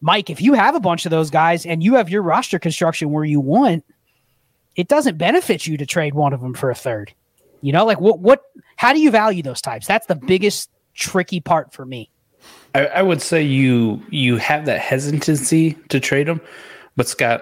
[0.02, 3.12] Mike, if you have a bunch of those guys and you have your roster construction
[3.12, 3.86] where you want,
[4.76, 7.14] it doesn't benefit you to trade one of them for a third.
[7.62, 8.44] You know, like what, what,
[8.78, 9.86] how do you value those types?
[9.86, 12.10] That's the biggest tricky part for me.
[12.76, 16.42] I, I, would say you you have that hesitancy to trade them,
[16.96, 17.42] but Scott,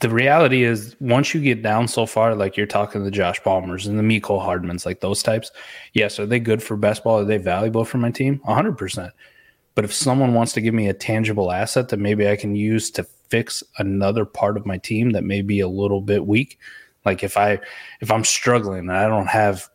[0.00, 3.42] the reality is once you get down so far, like you're talking to the Josh
[3.42, 5.50] Palmers and the Mecole Hardmans, like those types,
[5.92, 7.20] yes, are they good for best ball?
[7.20, 8.40] Are they valuable for my team?
[8.44, 9.12] hundred percent.
[9.74, 12.90] But if someone wants to give me a tangible asset that maybe I can use
[12.92, 16.58] to fix another part of my team that may be a little bit weak,
[17.04, 17.58] like if I
[18.00, 19.68] if I'm struggling and I don't have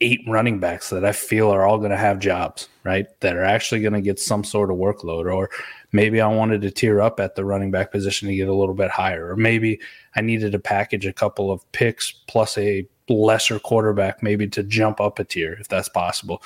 [0.00, 3.06] eight running backs that I feel are all going to have jobs, right?
[3.20, 5.32] That are actually going to get some sort of workload.
[5.32, 5.50] Or
[5.92, 8.74] maybe I wanted to tier up at the running back position to get a little
[8.74, 9.30] bit higher.
[9.30, 9.80] Or maybe
[10.16, 15.00] I needed to package a couple of picks plus a lesser quarterback, maybe to jump
[15.00, 16.42] up a tier if that's possible.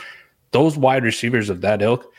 [0.50, 2.12] Those wide receivers of that ilk,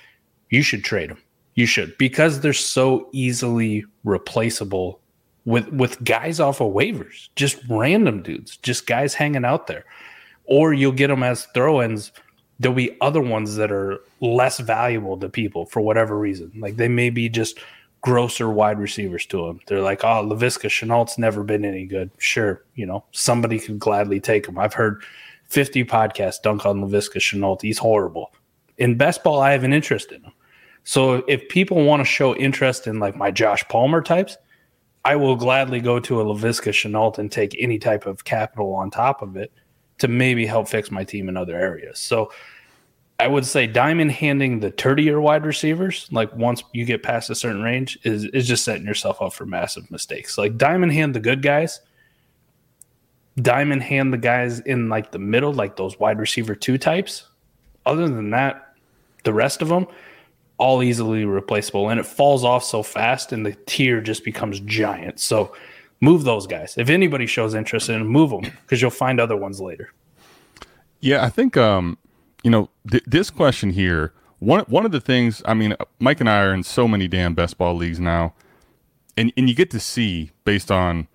[0.50, 1.22] you should trade them.
[1.56, 5.00] You should because they're so easily replaceable
[5.46, 9.86] with with guys off of waivers, just random dudes, just guys hanging out there
[10.48, 12.12] or you'll get them as throw-ins.
[12.60, 16.52] There'll be other ones that are less valuable to people for whatever reason.
[16.56, 17.60] Like they may be just
[18.02, 19.60] grosser wide receivers to them.
[19.68, 22.12] They're like, oh, Laviska Shenault's never been any good.
[22.18, 24.60] Sure, you know, somebody could gladly take him.
[24.60, 25.04] I've heard
[25.50, 27.62] 50 podcasts dunk on Laviska Shenault.
[27.62, 28.32] He's horrible.
[28.78, 30.34] In best ball, I have an interest in him.
[30.84, 34.38] So if people want to show interest in like my Josh Palmer types,
[35.04, 38.92] I will gladly go to a Laviska Shenault and take any type of capital on
[38.92, 39.52] top of it
[40.00, 42.00] to maybe help fix my team in other areas.
[42.00, 42.32] So
[43.20, 47.30] I would say diamond handing the 30 year wide receivers, like once you get past
[47.30, 50.38] a certain range, is is just setting yourself up for massive mistakes.
[50.38, 51.80] Like diamond hand the good guys,
[53.42, 57.26] diamond hand the guys in like the middle, like those wide receiver two types.
[57.86, 58.76] Other than that,
[59.24, 59.88] the rest of them,
[60.58, 61.90] all easily replaceable.
[61.90, 65.20] And it falls off so fast and the tier just becomes giant.
[65.20, 65.56] So
[66.02, 66.76] move those guys.
[66.78, 69.92] If anybody shows interest in move them because you'll find other ones later.
[71.00, 71.98] Yeah, I think um,
[72.44, 74.14] you know th- this question here.
[74.40, 77.34] One one of the things I mean, Mike and I are in so many damn
[77.34, 78.34] best ball leagues now,
[79.18, 81.08] and and you get to see based on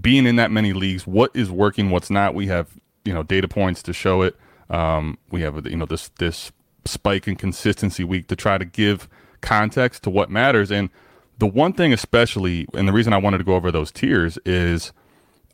[0.00, 2.34] being in that many leagues what is working, what's not.
[2.34, 2.68] We have
[3.04, 4.36] you know data points to show it.
[4.68, 6.52] Um, we have you know this this
[6.84, 9.08] spike in consistency week to try to give
[9.40, 10.90] context to what matters and
[11.38, 14.92] the one thing especially and the reason i wanted to go over those tiers is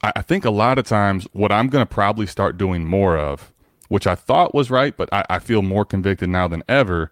[0.03, 3.17] i, I think a lot of times what i'm going to probably start doing more
[3.17, 3.53] of
[3.89, 7.11] which i thought was right but I, I feel more convicted now than ever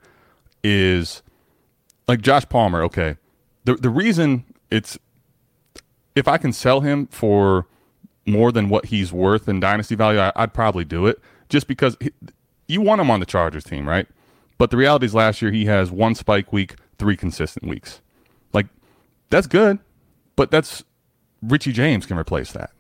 [0.62, 1.22] is
[2.08, 3.16] like josh palmer okay.
[3.64, 4.98] The, the reason it's
[6.14, 7.66] if i can sell him for
[8.26, 11.96] more than what he's worth in dynasty value I, i'd probably do it just because
[12.00, 12.10] he,
[12.68, 14.06] you want him on the chargers team right?
[14.56, 18.00] But the reality is last year he has one spike week three consistent weeks
[19.30, 19.78] that's good,
[20.36, 20.84] but that's
[21.42, 22.70] Richie James can replace that.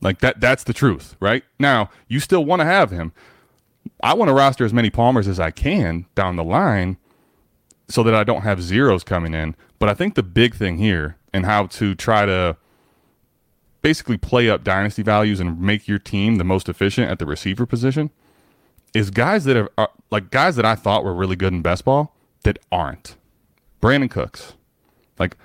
[0.00, 1.44] Like that that's the truth, right?
[1.58, 3.12] Now, you still want to have him.
[4.02, 6.96] I want to roster as many Palmers as I can down the line,
[7.88, 9.54] so that I don't have zeros coming in.
[9.78, 12.56] But I think the big thing here and how to try to
[13.82, 17.66] basically play up dynasty values and make your team the most efficient at the receiver
[17.66, 18.10] position
[18.94, 21.84] is guys that are, are like guys that I thought were really good in best
[21.84, 22.14] ball
[22.44, 23.16] that aren't.
[23.80, 24.54] Brandin Cooks.
[25.18, 25.36] Like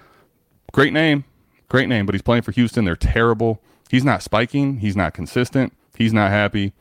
[0.78, 1.23] great name,
[1.69, 2.86] great name, but he's playing for Houston.
[2.86, 3.59] They're terrible.
[3.89, 6.73] He's not spiking, he's not consistent, he's not happy.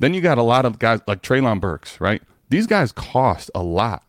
[0.00, 2.20] Then you got a lot of guys like Treylon Burks, right?
[2.48, 4.02] These guys cost a lot.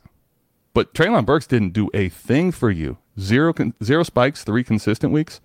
[0.74, 2.98] But Treylon Burks didn't do a thing for you.
[3.20, 5.40] Zero zero spikes, three consistent weeks.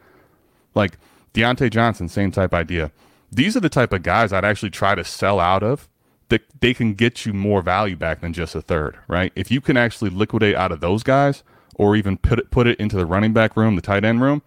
[0.74, 0.96] Like
[1.34, 2.92] Diontae Johnson, same type idea.
[3.30, 5.86] These are the type of guys I'd actually try to sell out of
[6.30, 9.32] that they can get you more value back than just a third, right?
[9.36, 11.42] If you can actually liquidate out of those guys
[11.76, 14.42] or even put it, put it into the running back room, the tight end room,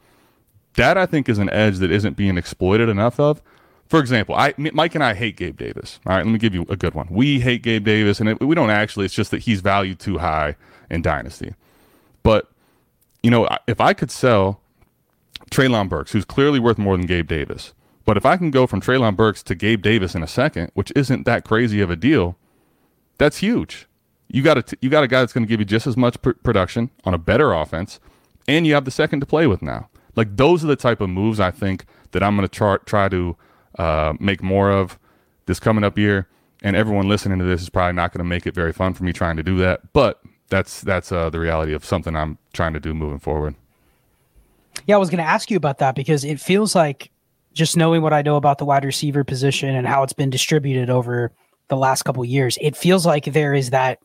[0.76, 3.42] that I think is an edge that isn't being exploited enough of.
[3.88, 6.00] For example, I Mike and I hate Gabe Davis.
[6.06, 7.08] All right, let me give you a good one.
[7.10, 9.06] We hate Gabe Davis, and it, we don't actually.
[9.06, 10.56] It's just that he's valued too high
[10.90, 11.54] in Dynasty.
[12.24, 12.50] But
[13.22, 14.60] you know, if I could sell
[15.52, 17.74] Treylon Burks, who's clearly worth more than Gabe Davis,
[18.06, 20.92] but if I can go from Treylon Burks to Gabe Davis in a second, which
[20.96, 22.38] isn't that crazy of a deal,
[23.18, 23.88] that's huge.
[24.28, 25.96] You got a t- you got a guy that's going to give you just as
[25.96, 28.00] much pr- production on a better offense,
[28.48, 29.90] and you have the second to play with now.
[30.16, 33.10] Like those are the type of moves I think that I'm going to try try
[33.10, 33.36] to
[33.78, 34.98] uh, make more of
[35.46, 36.28] this coming up year.
[36.64, 39.04] And everyone listening to this is probably not going to make it very fun for
[39.04, 42.74] me trying to do that, but that's that's uh, the reality of something I'm trying
[42.74, 43.56] to do moving forward.
[44.88, 47.12] Yeah, I was going to ask you about that because it feels like
[47.54, 50.90] just knowing what I know about the wide receiver position and how it's been distributed
[50.90, 51.32] over
[51.68, 54.00] the last couple years, it feels like there is that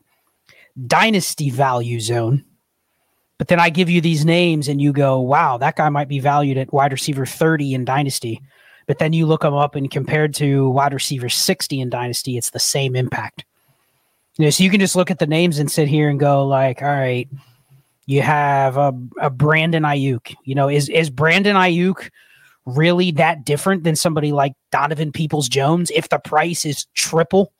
[0.87, 2.43] dynasty value zone.
[3.37, 6.19] But then I give you these names and you go, wow, that guy might be
[6.19, 8.41] valued at wide receiver 30 in dynasty.
[8.87, 12.51] But then you look them up and compared to wide receiver 60 in dynasty, it's
[12.51, 13.45] the same impact.
[14.37, 16.45] You know, so you can just look at the names and sit here and go
[16.45, 17.27] like, all right,
[18.05, 20.35] you have a, a Brandon Aiyuk.
[20.43, 22.09] You know, is is Brandon Aiyuk
[22.65, 27.51] really that different than somebody like Donovan Peoples Jones if the price is triple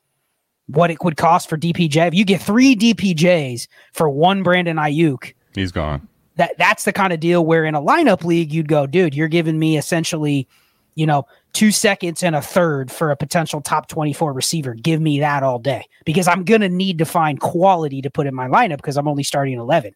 [0.66, 2.08] what it would cost for DPJ?
[2.08, 6.08] If you get three DPJs for one Brandon Aiyuk, he's gone.
[6.36, 9.28] That that's the kind of deal where in a lineup league you'd go, dude, you're
[9.28, 10.48] giving me essentially,
[10.94, 14.74] you know, two seconds and a third for a potential top 24 receiver.
[14.74, 18.26] Give me that all day because I'm going to need to find quality to put
[18.26, 19.94] in my lineup because I'm only starting 11.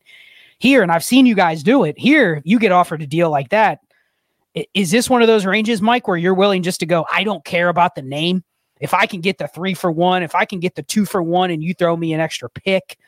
[0.59, 1.99] Here, and I've seen you guys do it.
[1.99, 3.81] Here, you get offered a deal like that.
[4.73, 7.45] Is this one of those ranges, Mike, where you're willing just to go, I don't
[7.45, 8.43] care about the name?
[8.81, 11.23] If I can get the three for one, if I can get the two for
[11.23, 12.99] one and you throw me an extra pick,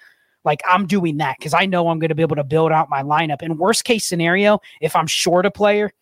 [0.44, 2.88] like I'm doing that because I know I'm going to be able to build out
[2.88, 3.42] my lineup.
[3.42, 5.92] And worst case scenario, if I'm short a player,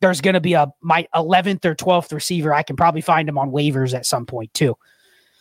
[0.00, 2.54] there's going to be a my 11th or 12th receiver.
[2.54, 4.76] I can probably find him on waivers at some point too.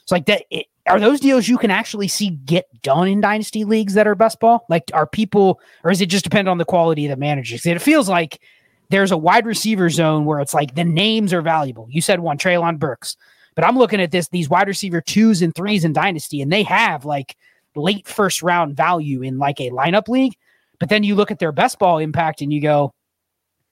[0.03, 0.43] It's like that.
[0.49, 4.15] It, are those deals you can actually see get done in dynasty leagues that are
[4.15, 4.65] best ball?
[4.67, 7.65] Like, are people, or is it just depend on the quality of the managers?
[7.67, 8.41] It feels like
[8.89, 11.87] there's a wide receiver zone where it's like the names are valuable.
[11.89, 13.15] You said one, Treylon Burks,
[13.55, 16.63] but I'm looking at this these wide receiver twos and threes in dynasty, and they
[16.63, 17.35] have like
[17.75, 20.33] late first round value in like a lineup league.
[20.79, 22.91] But then you look at their best ball impact and you go,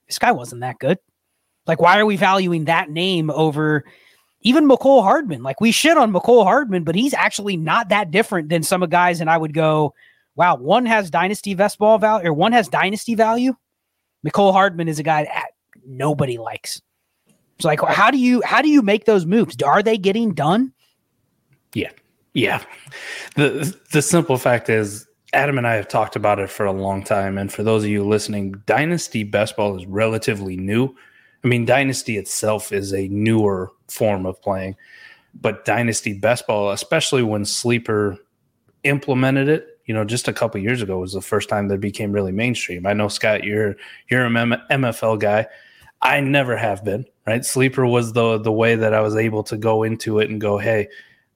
[0.06, 0.98] this guy wasn't that good.
[1.66, 3.84] Like, why are we valuing that name over
[4.42, 5.42] even Mecole Hardman?
[5.42, 8.90] Like, we shit on Mecole Hardman, but he's actually not that different than some of
[8.90, 9.20] guys.
[9.20, 9.94] And I would go,
[10.36, 13.54] wow, one has dynasty best ball value, or one has dynasty value.
[14.26, 15.50] Mecole Hardman is a guy that
[15.84, 16.80] nobody likes.
[17.64, 19.56] Like, how do you how do you make those moves?
[19.62, 20.72] Are they getting done?
[21.74, 21.90] Yeah,
[22.34, 22.62] yeah.
[23.36, 27.02] the The simple fact is, Adam and I have talked about it for a long
[27.02, 27.38] time.
[27.38, 30.94] And for those of you listening, Dynasty Best Ball is relatively new.
[31.44, 34.76] I mean, Dynasty itself is a newer form of playing,
[35.40, 38.18] but Dynasty Best Ball, especially when Sleeper
[38.84, 42.12] implemented it, you know, just a couple years ago was the first time that became
[42.12, 42.86] really mainstream.
[42.86, 43.76] I know Scott, you're
[44.08, 44.34] you're an
[44.70, 45.46] MFL guy.
[46.02, 47.06] I never have been.
[47.26, 50.40] Right, Sleeper was the the way that I was able to go into it and
[50.40, 50.88] go, hey,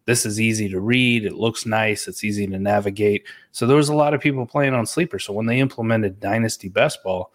[0.07, 1.25] this is easy to read.
[1.25, 2.09] It looks nice.
[2.09, 3.27] It's easy to navigate.
[3.53, 5.19] So there was a lot of people playing on Sleeper.
[5.19, 7.33] So when they implemented Dynasty Best Ball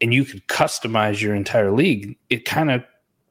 [0.00, 2.82] and you could customize your entire league, it kind of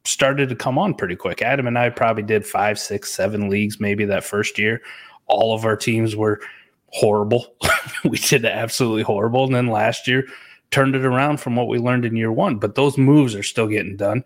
[0.06, 1.42] started to come on pretty quick.
[1.42, 4.82] Adam and I probably did five, six, seven leagues maybe that first year.
[5.28, 6.42] All of our teams were
[6.88, 7.56] horrible.
[8.04, 9.46] we did absolutely horrible.
[9.46, 10.26] And then last year
[10.72, 12.58] turned it around from what we learned in year one.
[12.58, 14.24] But those moves are still getting done.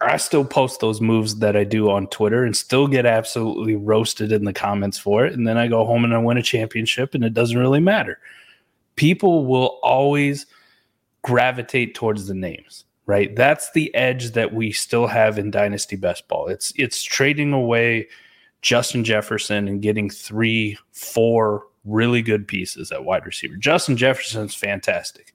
[0.00, 4.32] I still post those moves that I do on Twitter and still get absolutely roasted
[4.32, 5.32] in the comments for it.
[5.32, 8.18] And then I go home and I win a championship and it doesn't really matter.
[8.96, 10.46] People will always
[11.22, 13.34] gravitate towards the names, right?
[13.34, 16.48] That's the edge that we still have in Dynasty Best Ball.
[16.48, 18.08] It's it's trading away
[18.62, 23.56] Justin Jefferson and getting three, four really good pieces at wide receiver.
[23.56, 25.33] Justin Jefferson's fantastic.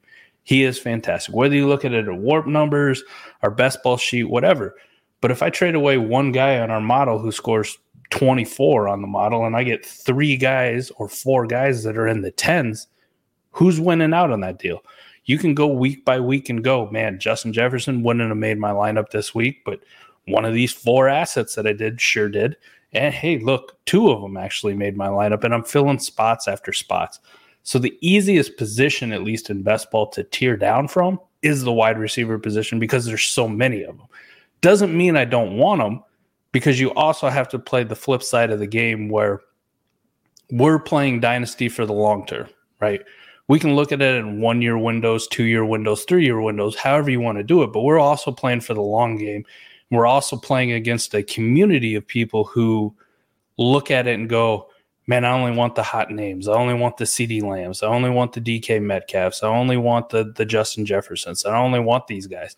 [0.49, 1.35] He is fantastic.
[1.35, 3.03] Whether you look at it at warp numbers,
[3.43, 4.75] our best ball sheet, whatever.
[5.21, 7.77] But if I trade away one guy on our model who scores
[8.09, 12.23] 24 on the model and I get three guys or four guys that are in
[12.23, 12.87] the tens,
[13.51, 14.79] who's winning out on that deal?
[15.25, 18.71] You can go week by week and go, man, Justin Jefferson wouldn't have made my
[18.71, 19.81] lineup this week, but
[20.25, 22.57] one of these four assets that I did sure did.
[22.91, 26.73] And hey, look, two of them actually made my lineup, and I'm filling spots after
[26.73, 27.19] spots.
[27.63, 31.73] So the easiest position, at least in best ball, to tear down from is the
[31.73, 34.07] wide receiver position because there's so many of them.
[34.61, 36.03] Doesn't mean I don't want them
[36.51, 39.41] because you also have to play the flip side of the game where
[40.51, 42.47] we're playing dynasty for the long term,
[42.79, 43.01] right?
[43.47, 46.75] We can look at it in one year windows, two year windows, three year windows,
[46.75, 47.73] however you want to do it.
[47.73, 49.45] But we're also playing for the long game.
[49.91, 52.93] We're also playing against a community of people who
[53.57, 54.68] look at it and go,
[55.09, 56.47] man, I only want the hot names.
[56.47, 57.81] I only want the CeeDee Lambs.
[57.81, 59.41] I only want the DK Metcalfs.
[59.41, 61.45] I only want the, the Justin Jeffersons.
[61.45, 62.55] I only want these guys.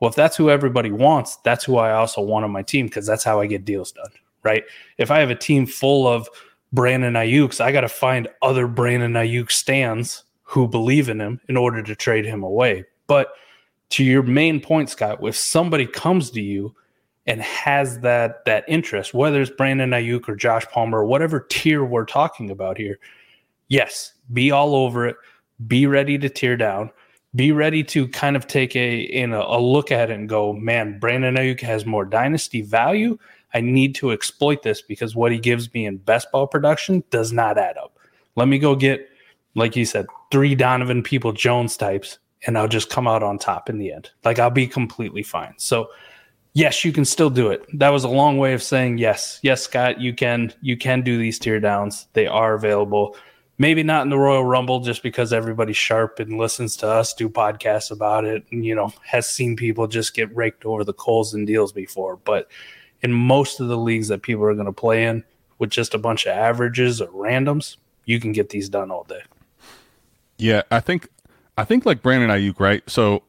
[0.00, 3.06] Well, if that's who everybody wants, that's who I also want on my team because
[3.06, 4.10] that's how I get deals done,
[4.42, 4.64] right?
[4.98, 6.28] If I have a team full of
[6.72, 11.56] Brandon Aiyuk's, I got to find other Brandon Aiyuk stands who believe in him in
[11.56, 12.84] order to trade him away.
[13.06, 13.28] But
[13.90, 16.74] to your main point, Scott, if somebody comes to you
[17.26, 21.84] and has that that interest, whether it's Brandon Aiyuk or Josh Palmer or whatever tier
[21.84, 22.98] we're talking about here,
[23.68, 25.16] yes, be all over it.
[25.66, 26.90] Be ready to tear down
[27.34, 30.52] be ready to kind of take a in a, a, look at it and go,
[30.52, 33.18] man, Brandon Aiyuk has more dynasty value.
[33.54, 37.32] I need to exploit this because what he gives me in best ball production does
[37.32, 37.96] not add up.
[38.36, 39.08] Let me go get,
[39.54, 43.68] like you said, three Donovan People Jones types, and I'll just come out on top
[43.68, 44.10] in the end.
[44.24, 45.54] Like I'll be completely fine.
[45.56, 45.88] So
[46.54, 47.64] yes, you can still do it.
[47.78, 49.40] That was a long way of saying yes.
[49.42, 52.06] Yes, Scott, you can you can do these tear downs.
[52.12, 53.16] They are available
[53.62, 57.28] maybe not in the Royal Rumble just because everybody's sharp and listens to us do
[57.28, 61.32] podcasts about it and, you know, has seen people just get raked over the coals
[61.32, 62.16] and deals before.
[62.16, 62.50] But
[63.02, 65.22] in most of the leagues that people are going to play in
[65.60, 69.22] with just a bunch of averages or randoms, you can get these done all day.
[70.38, 71.08] Yeah, I think
[71.56, 72.82] I think like Brandon Aiyuk, right?
[72.90, 73.22] So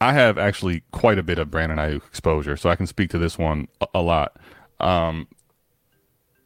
[0.00, 3.18] I have actually quite a bit of Brandon Aiyuk exposure, so I can speak to
[3.18, 4.36] this one a, a lot.
[4.80, 5.28] Um,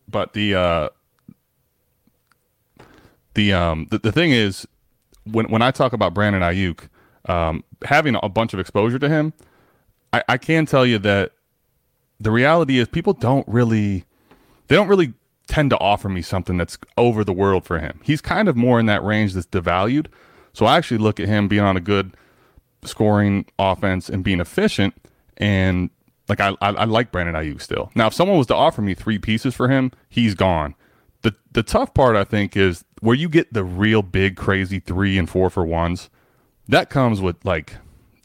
[0.07, 0.89] but the uh,
[3.35, 4.67] the um the, the thing is
[5.25, 6.89] when when I talk about Brandon Aiyuk,
[7.29, 9.33] um, having a bunch of exposure to him,
[10.13, 11.33] I, I can tell you that
[12.21, 14.05] the reality is people don't really
[14.69, 15.15] they don't really
[15.47, 18.01] tend to offer me something that's over the world for him.
[18.05, 20.07] He's kind of more in that range that's devalued.
[20.53, 22.15] So I actually look at him being on a good
[22.89, 24.95] scoring offense and being efficient
[25.37, 25.91] and
[26.29, 27.91] like I, I, I like Brandon Aiyuk still.
[27.95, 30.75] Now if someone was to offer me three pieces for him, he's gone.
[31.23, 35.19] The the tough part I think is where you get the real big crazy three
[35.19, 36.11] and four for ones.
[36.67, 37.77] That comes with like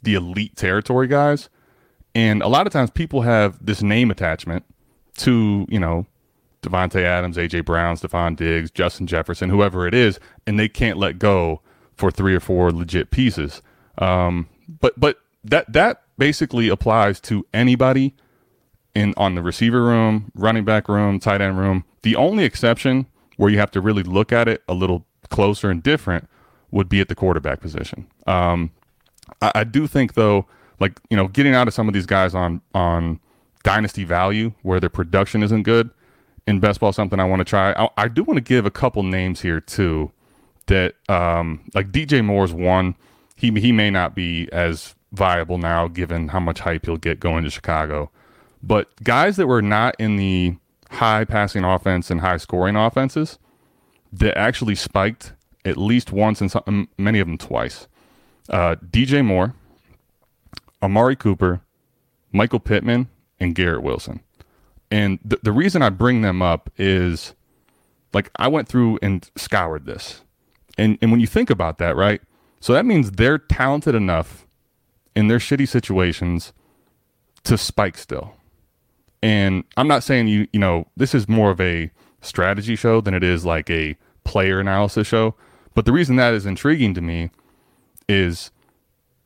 [0.02, 1.48] the elite territory guys.
[2.14, 4.64] And a lot of times people have this name attachment
[5.18, 6.06] to, you know,
[6.62, 11.18] Davante Adams, AJ Brown, Stefon Diggs, Justin Jefferson, whoever it is, and they can't let
[11.18, 11.60] go
[11.96, 13.60] for three or four legit pieces.
[13.98, 18.14] Um, but but that that basically applies to anybody
[18.94, 21.84] in on the receiver room, running back room, tight end room.
[22.02, 23.06] The only exception
[23.36, 26.28] where you have to really look at it a little closer and different
[26.70, 28.06] would be at the quarterback position.
[28.26, 28.70] Um,
[29.42, 30.46] I, I, do think though,
[30.80, 33.20] like you know, getting out of some of these guys on on
[33.62, 35.90] dynasty value where their production isn't good
[36.46, 37.72] in best ball, something I want to try.
[37.72, 40.12] I, I do want to give a couple names here too.
[40.66, 42.94] That um, like DJ Moore's one.
[43.34, 47.44] He he may not be as viable now given how much hype he'll get going
[47.44, 48.10] to Chicago.
[48.62, 50.56] But guys that were not in the
[50.90, 53.38] high passing offense and high scoring offenses
[54.12, 55.32] that actually spiked
[55.64, 57.88] at least once and some, many of them twice.
[58.48, 59.54] Uh, DJ Moore,
[60.82, 61.60] Amari Cooper,
[62.32, 63.08] Michael Pittman,
[63.40, 64.20] and Garrett Wilson.
[64.90, 67.34] And th- the reason I bring them up is
[68.12, 70.22] like I went through and scoured this.
[70.76, 72.20] And and when you think about that, right?
[72.64, 74.46] So that means they're talented enough
[75.14, 76.54] in their shitty situations
[77.42, 78.36] to spike still.
[79.22, 81.90] And I'm not saying you, you know, this is more of a
[82.22, 85.34] strategy show than it is like a player analysis show.
[85.74, 87.28] But the reason that is intriguing to me
[88.08, 88.50] is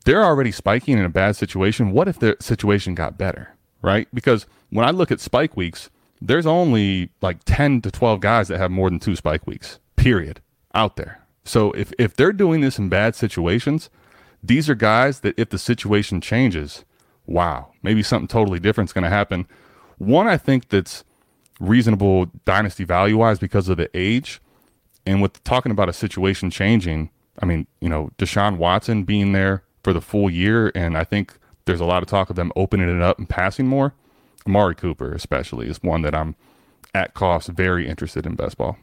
[0.04, 1.92] they're already spiking in a bad situation.
[1.92, 4.08] What if the situation got better, right?
[4.12, 8.58] Because when I look at spike weeks, there's only like 10 to 12 guys that
[8.58, 10.40] have more than two spike weeks, period,
[10.74, 11.27] out there.
[11.48, 13.90] So if, if they're doing this in bad situations,
[14.42, 16.84] these are guys that if the situation changes,
[17.26, 19.46] wow, maybe something totally different is going to happen
[19.98, 21.04] one, I think that's
[21.60, 24.40] reasonable dynasty value wise because of the age.
[25.04, 27.10] And with talking about a situation changing,
[27.42, 31.36] I mean, you know, Deshaun Watson being there for the full year, and I think
[31.64, 33.94] there's a lot of talk of them opening it up and passing more.
[34.46, 36.36] Amari Cooper, especially, is one that I'm
[36.94, 38.78] at cost very interested in best ball.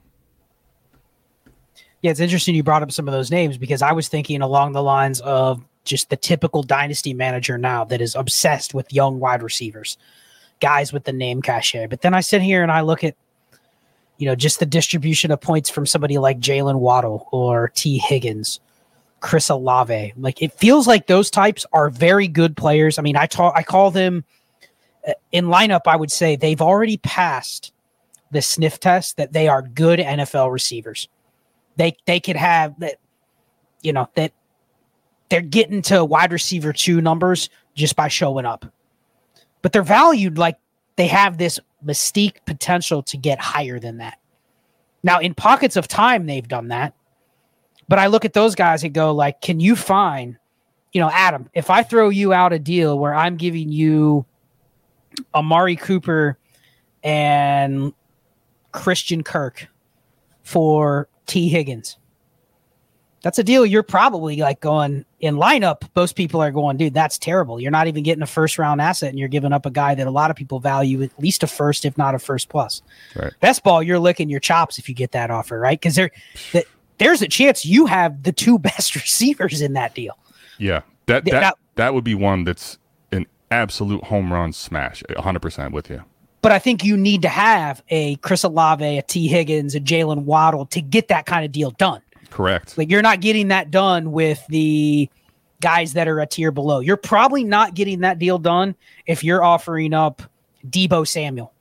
[2.06, 4.74] Yeah, it's interesting you brought up some of those names because I was thinking along
[4.74, 9.42] the lines of just the typical dynasty manager now that is obsessed with young wide
[9.42, 9.98] receivers,
[10.60, 11.88] guys with the name cachet.
[11.88, 13.16] But then I sit here and I look at,
[14.20, 18.60] you know, just the distribution of points from somebody like Jalen Waddle or Tee Higgins,
[19.20, 20.14] Chris Olave.
[20.16, 23.00] Like it feels like those types are very good players.
[23.00, 24.26] I mean, I talk, I call them
[25.08, 25.88] uh, in lineup.
[25.88, 27.74] I would say they've already passed
[28.30, 31.10] the sniff test that they are good NFL receivers.
[31.78, 32.96] They they could have that,
[33.82, 34.34] you know that
[35.30, 38.66] they're getting to wide receiver two numbers just by showing up.
[39.62, 40.58] But they're valued like
[40.96, 44.20] they have this mystique potential to get higher than that.
[45.04, 46.94] Now, in pockets of time, they've done that.
[47.88, 50.38] But I look at those guys and go, like, can you find,
[50.94, 54.26] you know, Adam, if I throw you out a deal where I'm giving you
[55.36, 56.40] Amari Cooper
[57.04, 57.94] and
[58.72, 59.68] Christian Kirk
[60.42, 61.98] for Tee Higgins,
[63.26, 65.82] that's a deal you're probably like going in lineup.
[65.96, 67.60] Most people are going, dude, that's terrible.
[67.60, 70.06] You're not even getting a first round asset and you're giving up a guy that
[70.06, 72.84] a lot of people value at least a first, if not a first plus.
[73.16, 73.34] Right.
[73.40, 75.80] Best ball, you're licking your chops if you get that offer, right?
[75.80, 76.12] Because there,
[76.54, 76.66] that
[77.00, 80.18] there's a chance you have the two best receivers in that deal.
[80.60, 82.78] Yeah, that that, now- that would be one that's
[83.12, 85.02] an absolute home run smash.
[85.10, 86.04] 100% with you.
[86.46, 90.26] But I think you need to have a Chris Olave, a Tee Higgins, a Jalen
[90.26, 92.04] Waddle to get that kind of deal done.
[92.30, 92.78] Correct.
[92.78, 95.10] Like you're not getting that done with the
[95.60, 96.82] guys that are a tier below.
[96.82, 98.76] You're probably not getting that deal done
[99.08, 100.22] if you're offering up
[100.70, 101.52] Deebo Samuel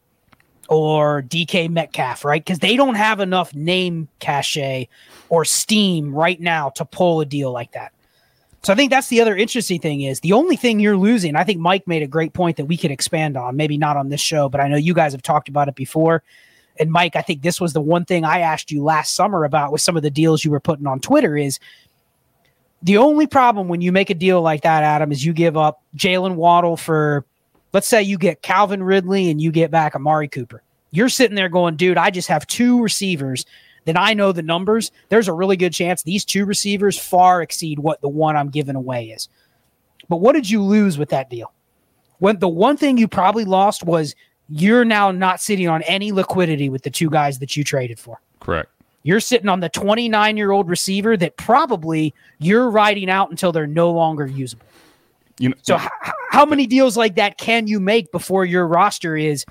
[0.68, 2.44] or DK Metcalf, right?
[2.44, 4.90] Because they don't have enough name cachet
[5.30, 7.93] or steam right now to pull a deal like that.
[8.64, 11.36] So I think that's the other interesting thing is the only thing you're losing.
[11.36, 14.08] I think Mike made a great point that we could expand on, maybe not on
[14.08, 16.22] this show, but I know you guys have talked about it before.
[16.80, 19.70] And Mike, I think this was the one thing I asked you last summer about
[19.70, 21.60] with some of the deals you were putting on Twitter is
[22.82, 25.82] the only problem when you make a deal like that, Adam, is you give up
[25.94, 27.26] Jalen Waddle for,
[27.74, 30.62] let's say you get Calvin Ridley and you get back Amari Cooper.
[30.90, 33.44] You're sitting there going, dude, I just have two receivers
[33.84, 34.90] that I know the numbers.
[35.08, 38.76] There's a really good chance these two receivers far exceed what the one I'm giving
[38.76, 39.28] away is.
[40.08, 41.52] But what did you lose with that deal?
[42.18, 44.14] When the one thing you probably lost was
[44.48, 48.20] you're now not sitting on any liquidity with the two guys that you traded for.
[48.40, 48.68] Correct.
[49.02, 53.66] You're sitting on the 29 year old receiver that probably you're riding out until they're
[53.66, 54.64] no longer usable.
[55.38, 55.88] You know, So, h-
[56.30, 59.44] how many deals like that can you make before your roster is?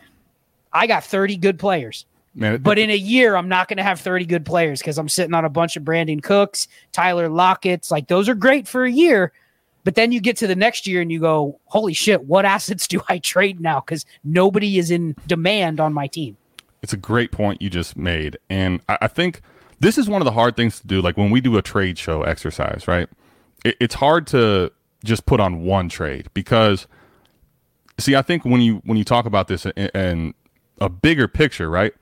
[0.72, 4.00] I got 30 good players, man, but in a year, I'm not going to have
[4.00, 7.92] 30 good players because I'm sitting on a bunch of Brandin Cooks, Tyler Lockett's.
[7.92, 9.32] Like, those are great for a year.
[9.84, 12.88] But then you get to the next year and you go, holy shit, what assets
[12.88, 13.82] do I trade now?
[13.82, 16.38] Because nobody is in demand on my team.
[16.82, 18.38] it's a great point you just made.
[18.50, 19.42] And I, I think
[19.80, 21.02] this is one of the hard things to do.
[21.02, 23.10] Like when we do a trade show exercise, right?
[23.66, 24.72] It, it's hard to
[25.04, 26.88] just put on one trade because,
[28.00, 30.34] see, I think when you when you talk about this and
[30.80, 31.94] a bigger picture, right?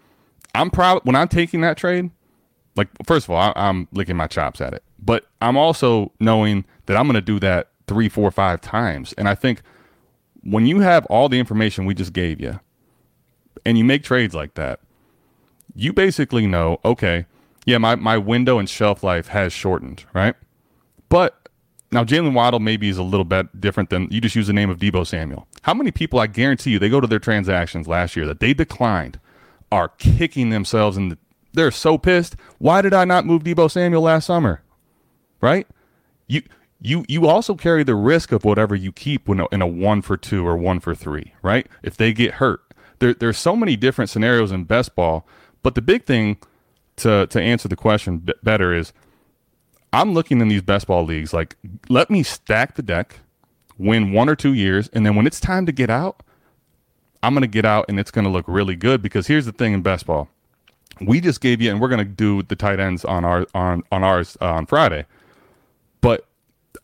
[0.55, 2.11] I'm proud when I'm taking that trade.
[2.75, 6.65] Like, first of all, I, I'm licking my chops at it, but I'm also knowing
[6.85, 9.13] that I'm going to do that three, four, five times.
[9.13, 9.61] And I think
[10.43, 12.59] when you have all the information we just gave you,
[13.65, 14.79] and you make trades like that,
[15.75, 17.25] you basically know, okay,
[17.65, 20.35] yeah, my, my window and shelf life has shortened, right?
[21.09, 21.49] But
[21.91, 24.69] now Jalen Waddle maybe is a little bit different than you just use the name
[24.69, 25.47] of Deebo Samuel.
[25.63, 28.53] How many people I guarantee you they go to their transactions last year that they
[28.53, 29.19] declined
[29.71, 31.17] are kicking themselves and
[31.53, 32.35] they're so pissed.
[32.57, 34.61] Why did I not move Deebo Samuel last summer?
[35.39, 35.67] Right?
[36.27, 36.43] You
[36.81, 40.17] you you also carry the risk of whatever you keep when in a one for
[40.17, 41.67] two or one for three, right?
[41.83, 42.61] If they get hurt,
[42.99, 45.27] there there's so many different scenarios in best ball.
[45.63, 46.37] But the big thing
[46.97, 48.93] to to answer the question b- better is,
[49.93, 51.55] I'm looking in these best ball leagues like
[51.89, 53.19] let me stack the deck,
[53.77, 56.23] win one or two years, and then when it's time to get out,
[57.23, 59.51] I'm going to get out and it's going to look really good because here's the
[59.51, 60.29] thing in best ball.
[60.99, 63.83] We just gave you, and we're going to do the tight ends on our on
[63.91, 65.05] on ours uh, on Friday.
[65.99, 66.27] But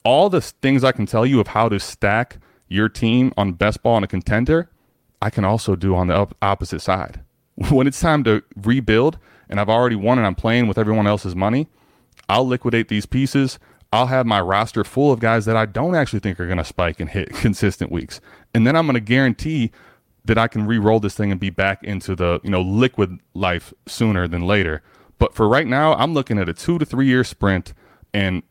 [0.03, 3.83] all the things I can tell you of how to stack your team on best
[3.83, 4.69] ball and a contender,
[5.21, 7.21] I can also do on the op- opposite side.
[7.71, 9.17] When it's time to rebuild,
[9.49, 11.67] and I've already won and I'm playing with everyone else's money,
[12.29, 13.57] I'll liquidate these pieces.
[13.91, 16.65] I'll have my roster full of guys that I don't actually think are going to
[16.65, 18.19] spike and hit consistent weeks.
[18.53, 19.71] And then I'm going to guarantee
[20.27, 23.73] that I can re-roll this thing and be back into the, you know, liquid life
[23.87, 24.83] sooner than later.
[25.19, 27.73] But for right now, I'm looking at a two to three year sprint,
[28.13, 28.43] and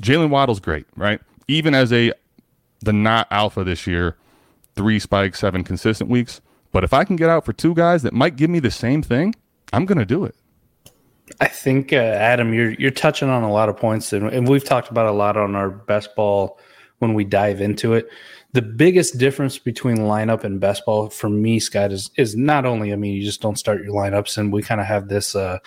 [0.00, 1.20] Jalen Waddle's great, right?
[1.48, 2.12] Even as a
[2.80, 4.16] the not alpha this year,
[4.74, 6.40] three spikes, seven consistent weeks.
[6.72, 9.02] But if I can get out for two guys that might give me the same
[9.02, 9.34] thing,
[9.72, 10.34] I'm to do it.
[11.40, 14.64] I think uh, Adam, you're you're touching on a lot of points, and, and we've
[14.64, 16.58] talked about a lot on our best ball
[16.98, 18.08] when we dive into it.
[18.56, 22.90] The biggest difference between lineup and best ball for me, Scott, is is not only
[22.90, 25.58] I mean you just don't start your lineups, and we kind of have this uh,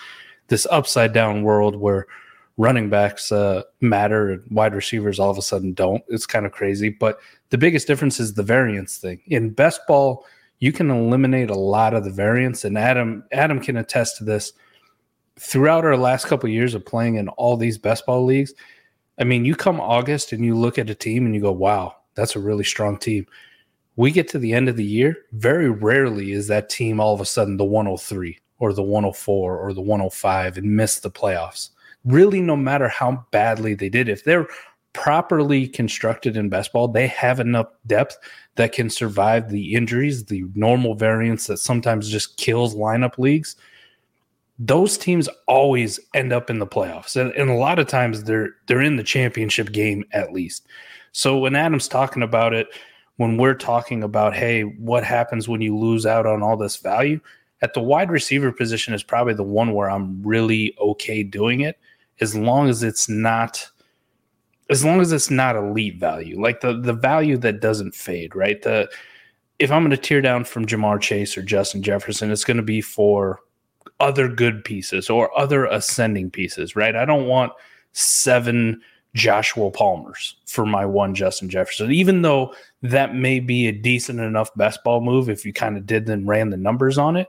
[0.48, 2.08] this upside down world where
[2.56, 6.02] running backs uh, matter and wide receivers all of a sudden don't.
[6.08, 7.20] It's kind of crazy, but
[7.50, 10.26] the biggest difference is the variance thing in best ball.
[10.58, 14.52] You can eliminate a lot of the variance, and Adam Adam can attest to this
[15.38, 18.52] throughout our last couple of years of playing in all these best ball leagues,
[19.16, 21.94] I mean, you come August and you look at a team and you go, wow,
[22.14, 23.26] that's a really strong team.
[23.96, 27.20] We get to the end of the year, very rarely is that team all of
[27.20, 31.70] a sudden the 103 or the 104 or the 105 and miss the playoffs.
[32.04, 34.46] Really, no matter how badly they did, if they're
[34.92, 38.16] properly constructed in best ball, they have enough depth
[38.56, 43.56] that can survive the injuries, the normal variance that sometimes just kills lineup leagues
[44.60, 48.50] those teams always end up in the playoffs and, and, a lot of times they're
[48.66, 50.66] they're in the championship game at least
[51.12, 52.68] so when adam's talking about it
[53.16, 57.20] when we're talking about hey what happens when you lose out on all this value
[57.62, 61.78] at the wide receiver position is probably the one where i'm really okay doing it
[62.20, 63.68] as long as it's not
[64.68, 68.62] as long as it's not elite value like the the value that doesn't fade right
[68.62, 68.88] the
[69.58, 72.62] if i'm going to tear down from Ja'Marr Chase or justin jefferson it's going to
[72.62, 73.40] be for
[74.00, 76.96] other good pieces or other ascending pieces, right?
[76.96, 77.52] I don't want
[77.92, 78.80] seven
[79.14, 84.54] Joshua Palmers for my one Justin Jefferson, even though that may be a decent enough
[84.54, 87.28] best ball move if you kind of did then ran the numbers on it.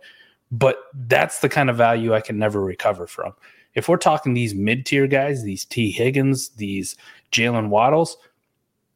[0.51, 3.33] But that's the kind of value I can never recover from.
[3.73, 6.95] If we're talking these mid tier guys, these Tee Higgins, these
[7.31, 8.17] Jalen Waddles,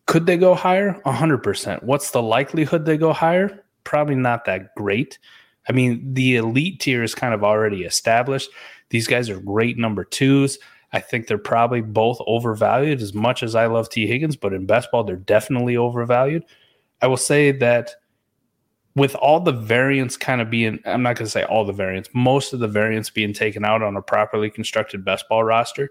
[0.05, 1.01] could they go higher?
[1.05, 1.83] 100%.
[1.83, 3.63] What's the likelihood they go higher?
[3.83, 5.17] Probably not that great.
[5.67, 8.49] I mean, the elite tier is kind of already established.
[8.89, 10.59] These guys are great number twos.
[10.95, 14.65] I think they're probably both overvalued as much as I love Tee Higgins, but in
[14.65, 16.45] best ball, they're definitely overvalued.
[17.01, 17.91] I will say that
[18.95, 22.07] with all the variants kind of being, I'm not going to say all the variants,
[22.13, 25.89] most of the variants being taken out on a properly constructed best ball roster,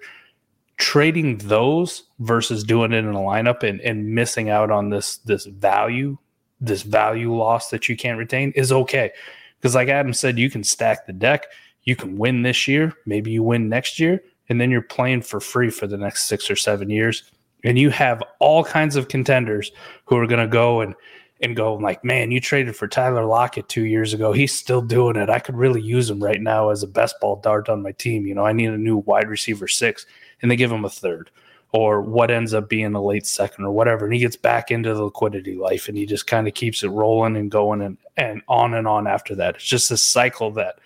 [0.78, 5.44] trading those versus doing it in a lineup and, and missing out on this this
[5.44, 6.16] value,
[6.62, 9.12] this value loss that you can't retain is okay
[9.61, 11.44] because, like Adam said, you can stack the deck.
[11.82, 12.94] You can win this year.
[13.05, 14.22] Maybe you win next year.
[14.49, 17.30] And then you're playing for free for the next six or seven years.
[17.64, 19.72] And you have all kinds of contenders
[20.05, 20.95] who are going to go and
[21.40, 24.32] and go like, man, you traded for Tyler Lockett two years ago.
[24.32, 25.28] He's still doing it.
[25.28, 28.24] I could really use him right now as a best ball dart on my team.
[28.26, 30.07] You know, I need a new wide receiver six,
[30.40, 31.30] and they give him a third
[31.74, 34.05] or what ends up being a late second or whatever.
[34.05, 36.88] And he gets back into the liquidity life and he just kind of keeps it
[36.88, 39.57] rolling and going and, and on and on after that.
[39.57, 40.78] It's just a cycle that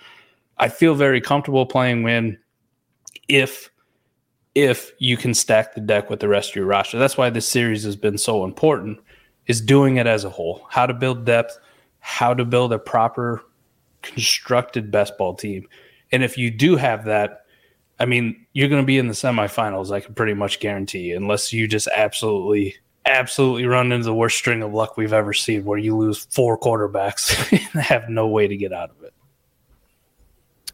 [0.56, 2.38] I feel very comfortable playing when
[3.28, 3.70] if
[4.54, 6.98] if you can stack the deck with the rest of your roster.
[6.98, 8.98] That's why this series has been so important
[9.46, 10.66] is doing it as a whole.
[10.68, 11.58] How to build depth,
[12.00, 13.42] how to build a proper
[14.02, 15.68] constructed best ball team.
[16.10, 17.44] And if you do have that,
[18.00, 19.92] I mean, you're going to be in the semifinals.
[19.92, 24.38] I can pretty much guarantee, you, unless you just absolutely, absolutely run into the worst
[24.38, 28.48] string of luck we've ever seen, where you lose four quarterbacks and have no way
[28.48, 29.12] to get out of it.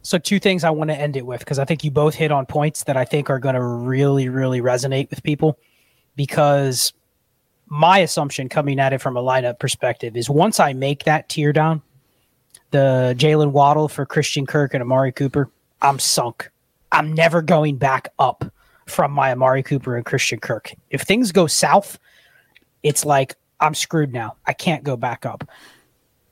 [0.05, 2.31] So, two things I want to end it with because I think you both hit
[2.31, 5.59] on points that I think are going to really, really resonate with people.
[6.15, 6.93] Because
[7.67, 11.53] my assumption coming at it from a lineup perspective is once I make that tear
[11.53, 11.83] down,
[12.71, 15.51] the Jalen Waddle for Christian Kirk and Amari Cooper,
[15.83, 16.51] I'm sunk
[16.95, 18.45] I'm never going back up
[18.87, 20.73] from my Amari Cooper and Christian Kirk.
[20.91, 21.99] If things go south,
[22.85, 24.37] it's like I'm screwed now.
[24.47, 25.43] I can't go back up.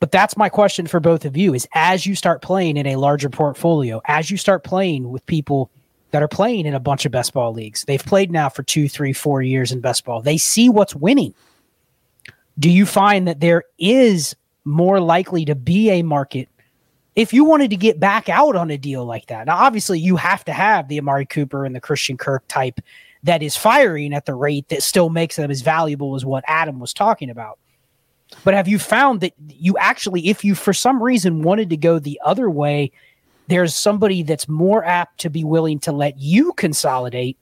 [0.02, 2.96] But that's my question for both of you is as you start playing in a
[2.96, 5.70] larger portfolio, as you start playing with people
[6.10, 8.88] that are playing in a bunch of best ball leagues, they've played now for two,
[8.88, 10.20] three, four years in best ball.
[10.20, 11.34] They see what's winning.
[12.58, 14.34] Do you find that there is
[14.64, 16.48] more likely to be a market
[17.14, 20.16] if you wanted to get back out on a deal like that, now obviously you
[20.16, 22.80] have to have the Amari Cooper and the Christian Kirk type
[23.22, 26.80] that is firing at the rate that still makes them as valuable as what Adam
[26.80, 27.60] was talking about.
[28.44, 31.98] But have you found that you actually, if you for some reason wanted to go
[31.98, 32.92] the other way,
[33.48, 37.36] there's somebody that's more apt to be willing to let you consolidate?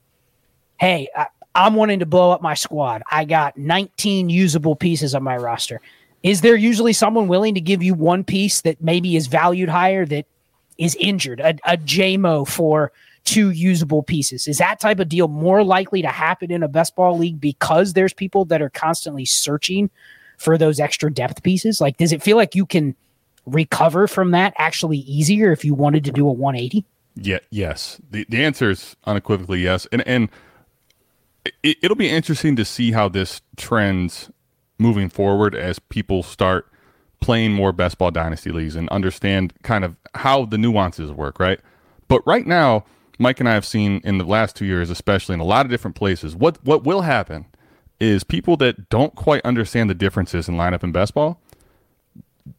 [0.79, 3.03] Hey, I, I'm wanting to blow up my squad.
[3.11, 5.81] I got 19 usable pieces on my roster
[6.23, 10.05] is there usually someone willing to give you one piece that maybe is valued higher
[10.07, 10.27] that
[10.79, 12.93] is injured, a, a JMO for
[13.25, 14.49] two usable pieces.
[14.49, 17.93] Is that type of deal more likely to happen in a best ball league because
[17.93, 19.91] there's people that are constantly searching
[20.41, 21.81] for those extra depth pieces?
[21.81, 22.97] Like, does it feel like you can
[23.47, 26.85] recover from that actually easier if you wanted to do a 180?
[27.17, 28.01] Yeah, yes.
[28.11, 29.87] The the answer is unequivocally yes.
[29.93, 30.31] And and
[31.63, 34.31] it, it'll be interesting to see how this trends
[34.79, 36.67] moving forward as people start
[37.21, 41.61] playing more best ball dynasty leagues and understand kind of how the nuances work, right?
[42.09, 42.87] But right now,
[43.19, 45.71] Mike and I have seen in the last two years, especially in a lot of
[45.71, 47.45] different places, what what will happen
[48.01, 51.41] is people that don't quite understand the differences in lineup and best ball,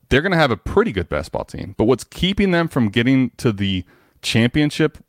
[0.10, 1.74] they're going to have a pretty good best ball team.
[1.78, 3.84] But what's keeping them from getting to the
[4.22, 5.00] championship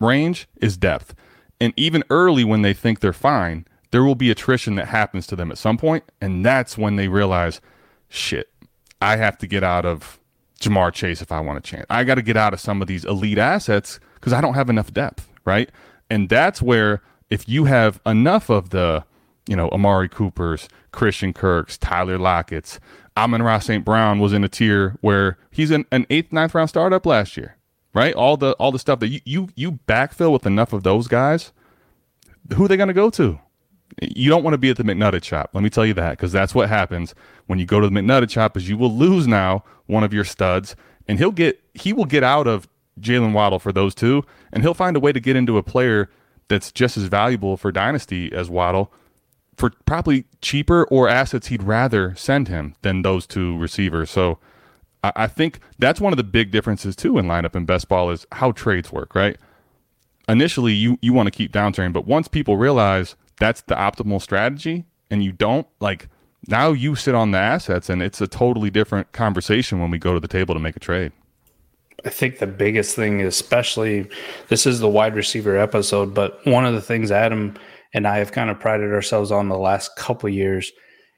[0.00, 1.14] range is depth.
[1.60, 5.36] And even early when they think they're fine, there will be attrition that happens to
[5.36, 7.60] them at some point, and that's when they realize,
[8.08, 8.50] shit,
[9.00, 10.18] I have to get out of
[10.60, 11.86] Ja'Marr Chase if I want a chance.
[11.88, 14.68] I got to get out of some of these elite assets because I don't have
[14.68, 15.70] enough depth, right?
[16.10, 19.04] And that's where if you have enough of the,
[19.46, 22.80] you know, Amari Coopers, Christian Kirks, Tyler Lockett's,
[23.16, 23.84] Amon-Ra St.
[23.84, 27.56] Brown was in a tier where he's an, an eighth, ninth round startup last year,
[27.94, 28.14] right?
[28.14, 31.52] All the all the stuff that you you, you backfill with enough of those guys,
[32.54, 33.38] who are they going to go to?
[34.02, 35.50] You don't want to be at the McNugget shop.
[35.54, 37.14] Let me tell you that because that's what happens
[37.46, 38.56] when you go to the McNugget shop.
[38.56, 40.76] Is you will lose now one of your studs,
[41.08, 42.68] and he'll get he will get out of
[43.00, 46.10] Jalen Waddle for those two, and he'll find a way to get into a player
[46.48, 48.92] that's just as valuable for dynasty as Waddle
[49.56, 54.10] for probably cheaper or assets he'd rather send him than those two receivers.
[54.10, 54.38] So
[55.02, 58.10] I, I think that's one of the big differences too in lineup and best ball
[58.10, 59.36] is how trades work, right?
[60.28, 64.84] Initially, you you want to keep downturn, but once people realize that's the optimal strategy
[65.10, 66.08] and you don't like
[66.48, 70.14] now you sit on the assets and it's a totally different conversation when we go
[70.14, 71.12] to the table to make a trade.
[72.04, 74.08] I think the biggest thing, especially
[74.48, 77.56] this is the wide receiver episode, but one of the things Adam
[77.96, 80.70] and I have kind of prided ourselves on the last couple years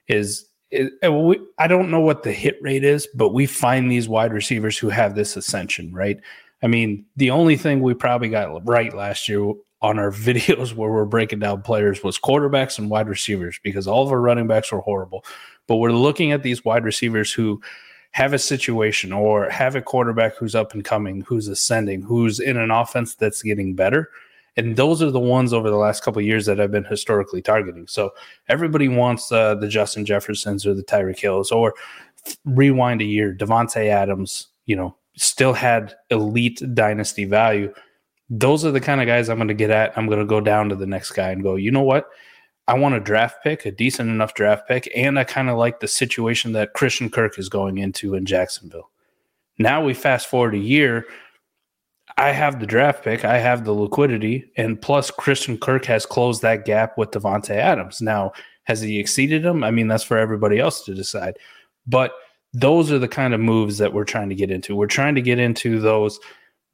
[0.07, 4.31] is we, I don't know what the hit rate is, but we find these wide
[4.31, 6.17] receivers who have this ascension, right?
[6.63, 10.89] I mean, the only thing we probably got right last year on our videos where
[10.89, 14.71] we're breaking down players was quarterbacks and wide receivers because all of our running backs
[14.71, 15.25] were horrible.
[15.67, 17.61] But we're looking at these wide receivers who
[18.11, 22.55] have a situation or have a quarterback who's up and coming, who's ascending, who's in
[22.55, 24.09] an offense that's getting better.
[24.57, 27.87] And those are the ones over the last couple years that I've been historically targeting.
[27.87, 28.11] So
[28.47, 31.73] everybody wants uh, the Justin Jeffersons or the Tyreek Hills, or
[32.45, 37.73] rewind a year, Davante Adams, you know, still had elite dynasty value.
[38.29, 39.97] Those are the kind of guys I'm going to get at.
[39.97, 42.09] I'm going to go down to the next guy and go, you know what?
[42.67, 45.79] I want a draft pick, a decent enough draft pick, and I kind of like
[45.79, 48.91] the situation that Christian Kirk is going into in Jacksonville.
[49.57, 51.05] Now we fast forward a year.
[52.19, 56.41] I have the draft pick, I have the liquidity, and plus Christian Kirk has closed
[56.41, 58.01] that gap with Davante Adams.
[58.01, 58.33] Now,
[58.65, 59.63] has he exceeded him?
[59.63, 61.37] I mean, that's for everybody else to decide.
[61.87, 62.11] But
[62.53, 64.75] those are the kind of moves that we're trying to get into.
[64.75, 66.19] We're trying to get into those.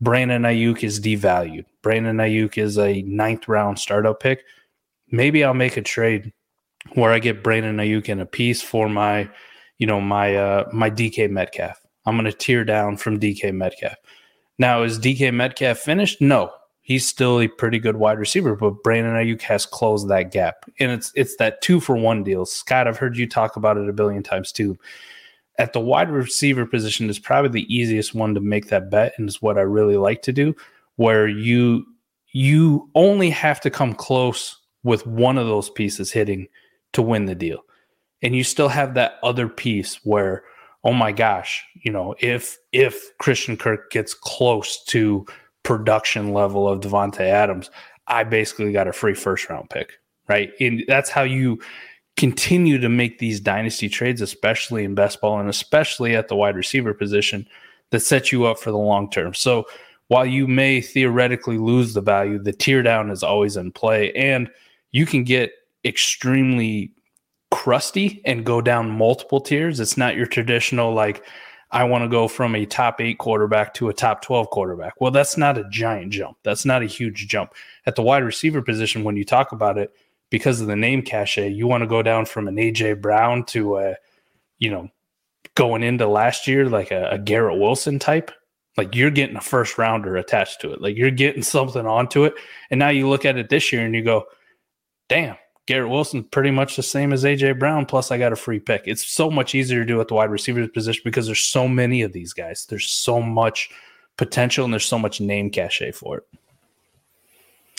[0.02, 1.66] Brandon Aiyuk is devalued.
[1.82, 4.44] Brandon Aiyuk is a ninth round startup pick
[5.12, 6.34] maybe I'll make a trade
[6.94, 9.30] where I get Brandon Aiyuk in a piece for my,
[9.78, 11.80] you know, my uh my DK Metcalf.
[12.06, 13.96] I'm gonna tear down from DK Metcalf.
[14.58, 16.22] Now, is DK Metcalf finished?
[16.22, 16.52] No.
[16.82, 20.66] He's still a pretty good wide receiver, but Brandon Aiyuk has closed that gap.
[20.80, 22.46] And it's it's that two for one deal.
[22.46, 24.78] Scott, I've heard you talk about it a billion times too.
[25.58, 29.28] At the wide receiver position is probably the easiest one to make that bet, and
[29.28, 30.56] is what I really like to do,
[30.98, 31.86] where you
[32.34, 36.48] you only have to come close with one of those pieces hitting
[36.94, 37.66] to win the deal.
[38.22, 40.44] And you still have that other piece where,
[40.86, 45.26] oh my gosh, you know, if if Christian Kirk gets close to
[45.64, 47.72] production level of Davante Adams,
[48.08, 49.94] I basically got a free first round pick,
[50.30, 50.52] right?
[50.62, 51.60] And that's how you
[52.16, 56.56] continue to make these dynasty trades, especially in best ball and especially at the wide
[56.56, 57.48] receiver position
[57.90, 59.34] that sets you up for the long term.
[59.34, 59.66] So
[60.08, 64.14] while you may theoretically lose the value, the tear down is always in play.
[64.14, 64.50] And
[64.92, 65.52] you can get
[65.84, 66.92] extremely
[67.56, 69.80] crusty and go down multiple tiers.
[69.80, 71.24] It's not your traditional, like,
[71.72, 75.00] I want to go from a top eight quarterback to a top 12 quarterback.
[75.00, 76.38] Well, that's not a giant jump.
[76.44, 77.54] That's not a huge jump.
[77.86, 79.96] At the wide receiver position, when you talk about it,
[80.30, 83.78] because of the name cachet, you want to go down from an AJ Brown to
[83.78, 83.96] a,
[84.60, 84.90] you know,
[85.56, 88.32] going into last year, like a, a Garrett Wilson type.
[88.76, 90.82] Like you're getting a first rounder attached to it.
[90.82, 92.34] Like you're getting something onto it.
[92.70, 94.26] And now you look at it this year and you go,
[95.08, 97.86] damn, Garrett Wilson pretty much the same as AJ Brown.
[97.86, 98.84] Plus, I got a free pick.
[98.86, 102.04] It's so much easier to do at the wide receiver position because there's so many
[102.04, 102.66] of these guys.
[102.70, 103.70] There's so much
[104.18, 106.24] potential and there's so much name cachet for it.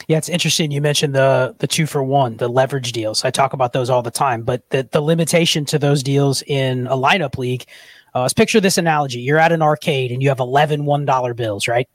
[0.09, 0.71] Yeah, it's interesting.
[0.71, 3.25] You mentioned the the two for one, the leverage deals.
[3.25, 6.87] I talk about those all the time, but the the limitation to those deals in
[6.89, 7.65] a lineup league.
[8.15, 11.35] Uh, let's picture this analogy: you're at an arcade and you have 11 one dollar
[11.35, 11.89] bills, right?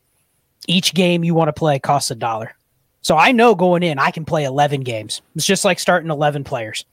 [0.67, 2.55] Each game you want to play costs a dollar.
[3.01, 5.21] So I know going in, I can play 11 games.
[5.35, 6.85] It's just like starting 11 players.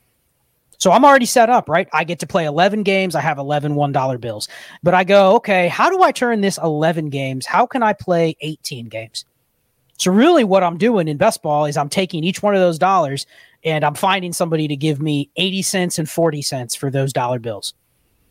[0.79, 1.89] So I'm already set up, right?
[1.93, 3.15] I get to play 11 games.
[3.15, 4.49] I have 11 $1 bills.
[4.83, 7.47] But I go, okay, how do I turn this 11 games?
[7.47, 9.25] How can I play 18 games?
[9.99, 12.79] So really what I'm doing in best ball is I'm taking each one of those
[12.79, 13.27] dollars
[13.65, 17.41] and I'm finding somebody to give me 80 cents and 40 cents for those dollar
[17.41, 17.75] bills.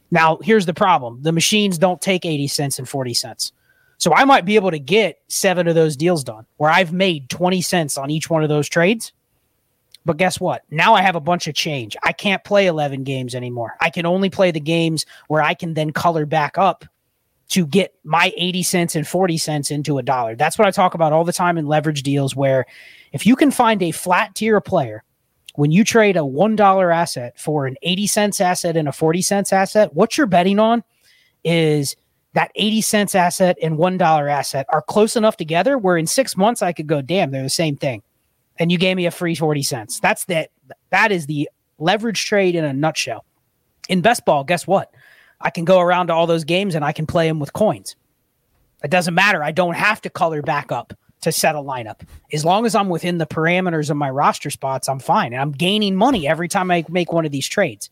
[0.10, 1.22] Now, here's the problem.
[1.22, 3.52] The machines don't take 80 cents and 40 cents.
[3.98, 7.30] So I might be able to get seven of those deals done where I've made
[7.30, 9.12] 20 cents on each one of those trades.
[10.06, 10.64] But guess what?
[10.70, 11.98] Now I have a bunch of change.
[12.04, 13.76] I can't play 11 games anymore.
[13.82, 16.86] I can only play the games where I can then color back up
[17.50, 20.36] to get my 80 cents and 40 cents into a dollar.
[20.36, 22.66] That's what I talk about all the time in leverage deals where
[23.14, 25.04] if you can find a flat tier player
[25.56, 29.52] when you trade a $1 asset for an 80 cents asset and a 40 cents
[29.52, 30.84] asset, what you're betting on
[31.44, 31.96] is
[32.38, 36.62] that 80 cents asset and $1 asset are close enough together where in 6 months
[36.62, 38.04] I could go, "Damn, they're the same thing."
[38.60, 40.00] And you gave me a free 40 cents.
[40.00, 40.52] That's that
[40.92, 43.26] that is the leverage trade in a nutshell.
[43.90, 44.94] In best ball, guess what?
[45.42, 47.96] I can go around to all those games and I can play them with coins.
[48.84, 49.44] It doesn't matter.
[49.44, 52.02] I don't have to color back up to set a lineup.
[52.32, 55.34] As long as I'm within the parameters of my roster spots, I'm fine.
[55.34, 57.90] And I'm gaining money every time I make one of these trades.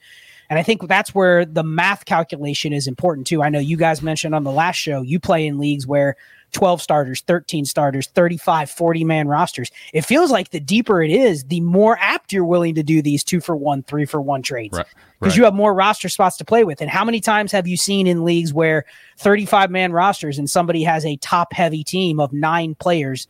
[0.49, 3.41] And I think that's where the math calculation is important too.
[3.41, 6.15] I know you guys mentioned on the last show, you play in leagues where
[6.51, 9.71] 12 starters, 13 starters, 35, 40 man rosters.
[9.93, 13.23] It feels like the deeper it is, the more apt you're willing to do these
[13.23, 14.77] two for one, three for one trades.
[14.77, 15.37] Because Right, right.
[15.37, 16.81] you have more roster spots to play with.
[16.81, 18.85] And how many times have you seen in leagues where
[19.17, 23.27] 35 man rosters and somebody has a top heavy team of nine players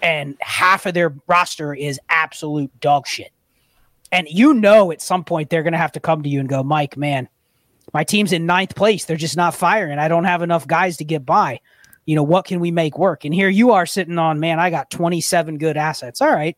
[0.00, 3.32] and half of their roster is absolute dog shit?
[4.10, 6.48] And you know at some point they're going to have to come to you and
[6.48, 7.28] go, Mike, man,
[7.92, 9.04] my team's in ninth place.
[9.04, 9.98] They're just not firing.
[9.98, 11.60] I don't have enough guys to get by.
[12.06, 13.24] You know, what can we make work?
[13.24, 16.22] And here you are sitting on, man, I got 27 good assets.
[16.22, 16.56] All right.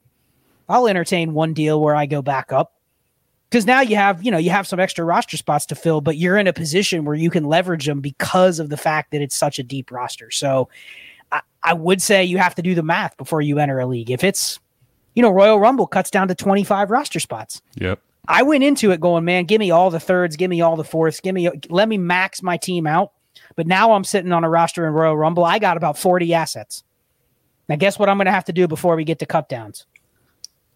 [0.68, 2.74] I'll entertain one deal where I go back up.
[3.48, 6.16] Because now you have, you know, you have some extra roster spots to fill, but
[6.16, 9.34] you're in a position where you can leverage them because of the fact that it's
[9.34, 10.30] such a deep roster.
[10.30, 10.68] So
[11.32, 14.12] I, I would say you have to do the math before you enter a league.
[14.12, 14.60] If it's,
[15.14, 17.62] you know, Royal Rumble cuts down to 25 roster spots.
[17.76, 18.00] Yep.
[18.28, 20.84] I went into it going, man, give me all the thirds, give me all the
[20.84, 23.12] fourths, give me let me max my team out.
[23.56, 25.44] But now I'm sitting on a roster in Royal Rumble.
[25.44, 26.84] I got about 40 assets.
[27.68, 29.86] Now guess what I'm going to have to do before we get to cut downs?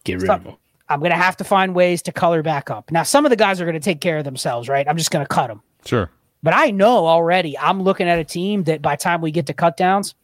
[0.05, 0.39] Get rid Stop.
[0.41, 0.57] of them.
[0.89, 2.91] I'm going to have to find ways to color back up.
[2.91, 4.87] Now some of the guys are going to take care of themselves, right?
[4.89, 5.63] I'm just going to cut them.
[5.85, 6.11] Sure.
[6.43, 9.47] But I know already I'm looking at a team that by the time we get
[9.47, 10.15] to cut downs,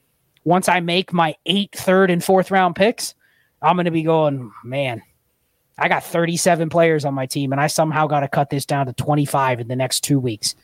[0.45, 3.15] once I make my eight third and fourth round picks,
[3.63, 5.03] I'm going to be going, man,
[5.79, 8.87] I got 37 players on my team and I somehow got to cut this down
[8.87, 10.55] to 25 in the next two weeks.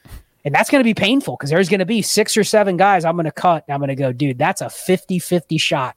[0.44, 3.04] And that's going to be painful because there's going to be six or seven guys
[3.04, 3.64] I'm going to cut.
[3.66, 5.96] And I'm going to go, dude, that's a 50 50 shot.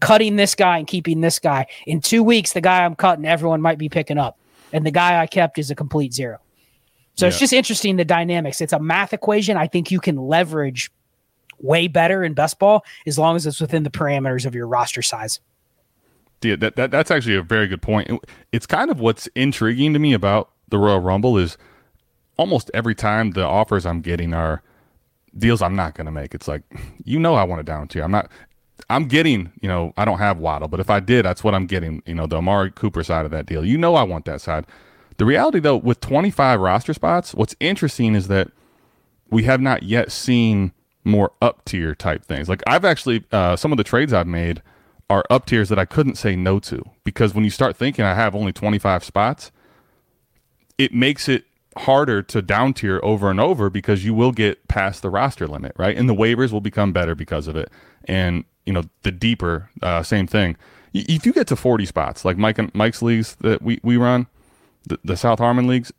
[0.00, 1.66] Cutting this guy and keeping this guy.
[1.86, 4.38] In two weeks, the guy I'm cutting, everyone might be picking up.
[4.72, 6.38] And the guy I kept is a complete zero.
[7.14, 8.60] So it's just interesting the dynamics.
[8.60, 9.56] It's a math equation.
[9.56, 10.92] I think you can leverage
[11.58, 15.02] way better in best ball as long as it's within the parameters of your roster
[15.02, 15.40] size.
[16.42, 18.10] Yeah, that, that that's actually a very good point.
[18.52, 21.56] It's kind of what's intriguing to me about the Royal Rumble is
[22.36, 24.62] almost every time the offers I'm getting are
[25.36, 26.34] deals I'm not going to make.
[26.34, 26.62] It's like,
[27.04, 28.04] you know, I want a down tier.
[28.04, 28.30] I'm not.
[28.90, 31.66] I'm getting, you know, I don't have Waddle, but if I did, that's what I'm
[31.66, 32.00] getting.
[32.06, 33.64] You know, the Amari Cooper side of that deal.
[33.64, 34.66] You know, I want that side.
[35.16, 38.52] The reality, though, with 25 roster spots, what's interesting is that
[39.30, 40.72] we have not yet seen
[41.04, 42.48] more up tier type things.
[42.48, 44.62] Like I've actually uh, some of the trades I've made
[45.10, 48.14] are up tiers that I couldn't say no to because when you start thinking I
[48.14, 49.50] have only 25 spots,
[50.76, 51.44] it makes it
[51.76, 55.72] harder to down tier over and over because you will get past the roster limit,
[55.76, 55.96] right?
[55.96, 57.70] And the waivers will become better because of it.
[58.04, 60.56] And you know the deeper, uh, same thing.
[60.92, 64.26] If you get to 40 spots, like Mike and Mike's leagues that we we run,
[64.84, 65.92] the, the South Harmon leagues,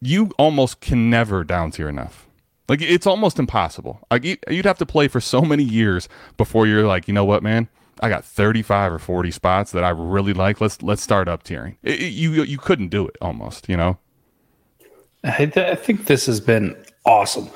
[0.00, 2.26] you almost can never down tier enough.
[2.68, 4.00] Like it's almost impossible.
[4.10, 7.42] Like you'd have to play for so many years before you're like, you know what,
[7.42, 7.68] man,
[8.00, 10.60] I got 35 or 40 spots that I really like.
[10.60, 11.76] Let's let's start up tiering.
[11.82, 13.98] It- it- you you couldn't do it almost, you know.
[15.24, 17.50] I, th- I think this has been awesome.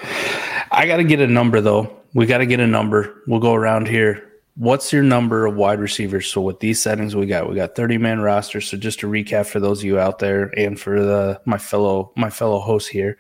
[0.73, 1.95] I got to get a number though.
[2.15, 3.23] We got to get a number.
[3.27, 4.29] We'll go around here.
[4.57, 6.27] What's your number of wide receivers?
[6.27, 8.61] So with these settings we got, we got 30 man roster.
[8.61, 12.13] So just to recap for those of you out there and for the my fellow
[12.17, 13.17] my fellow hosts here,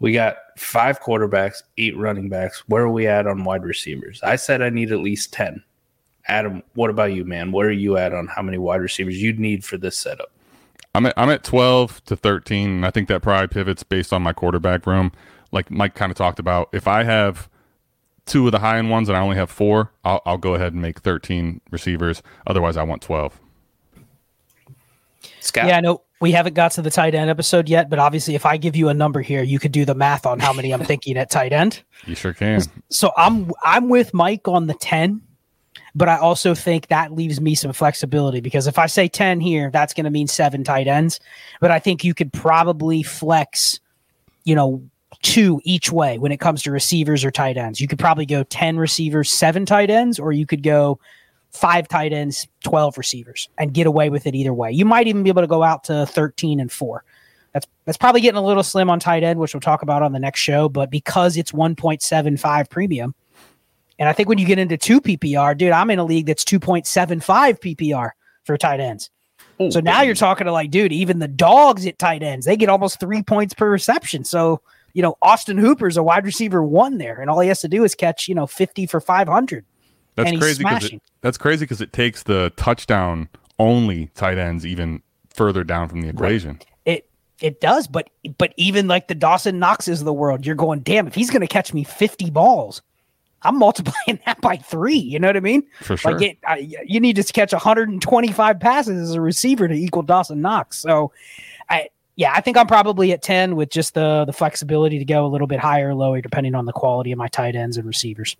[0.00, 2.64] we got five quarterbacks, eight running backs.
[2.68, 4.20] Where are we at on wide receivers?
[4.22, 5.62] I said I need at least 10.
[6.28, 7.52] Adam, what about you, man?
[7.52, 10.30] Where are you at on how many wide receivers you'd need for this setup?
[10.94, 12.70] I'm at, I'm at 12 to 13.
[12.70, 15.12] And I think that probably pivots based on my quarterback room.
[15.52, 17.48] Like Mike kind of talked about, if I have
[18.26, 20.72] two of the high end ones and I only have four, I'll, I'll go ahead
[20.74, 22.22] and make 13 receivers.
[22.46, 23.40] Otherwise, I want 12.
[25.40, 25.66] Scott?
[25.66, 28.56] Yeah, no, we haven't got to the tight end episode yet, but obviously, if I
[28.56, 31.16] give you a number here, you could do the math on how many I'm thinking
[31.16, 31.82] at tight end.
[32.06, 32.62] You sure can.
[32.90, 35.22] So I'm I'm with Mike on the ten,
[35.94, 39.70] but I also think that leaves me some flexibility because if I say ten here,
[39.70, 41.20] that's going to mean seven tight ends.
[41.60, 43.80] But I think you could probably flex,
[44.44, 44.82] you know,
[45.22, 47.80] two each way when it comes to receivers or tight ends.
[47.80, 50.98] You could probably go ten receivers, seven tight ends, or you could go
[51.50, 54.70] five tight ends, 12 receivers and get away with it either way.
[54.70, 57.04] You might even be able to go out to 13 and 4.
[57.52, 60.12] That's that's probably getting a little slim on tight end, which we'll talk about on
[60.12, 63.14] the next show, but because it's 1.75 premium,
[63.98, 66.44] and I think when you get into 2 PPR, dude, I'm in a league that's
[66.44, 68.10] 2.75 PPR
[68.44, 69.10] for tight ends.
[69.60, 72.56] Ooh, So now you're talking to like, dude, even the dogs at tight ends, they
[72.56, 74.24] get almost 3 points per reception.
[74.24, 74.60] So,
[74.92, 77.84] you know, Austin Hooper's a wide receiver 1 there, and all he has to do
[77.84, 79.64] is catch, you know, 50 for 500.
[80.14, 83.28] That's crazy because it, that's crazy because it takes the touchdown
[83.58, 86.58] only tight ends even further down from the equation.
[86.84, 87.08] It
[87.40, 91.06] it does, but but even like the Dawson Knoxes of the world, you're going, damn,
[91.06, 92.82] if he's gonna catch me 50 balls,
[93.42, 94.98] I'm multiplying that by three.
[94.98, 95.62] You know what I mean?
[95.80, 96.12] For sure.
[96.12, 100.40] Like it, I, you need to catch 125 passes as a receiver to equal Dawson
[100.40, 100.78] Knox.
[100.78, 101.12] So,
[101.68, 105.24] I yeah, I think I'm probably at 10 with just the the flexibility to go
[105.24, 107.86] a little bit higher or lower depending on the quality of my tight ends and
[107.86, 108.36] receivers.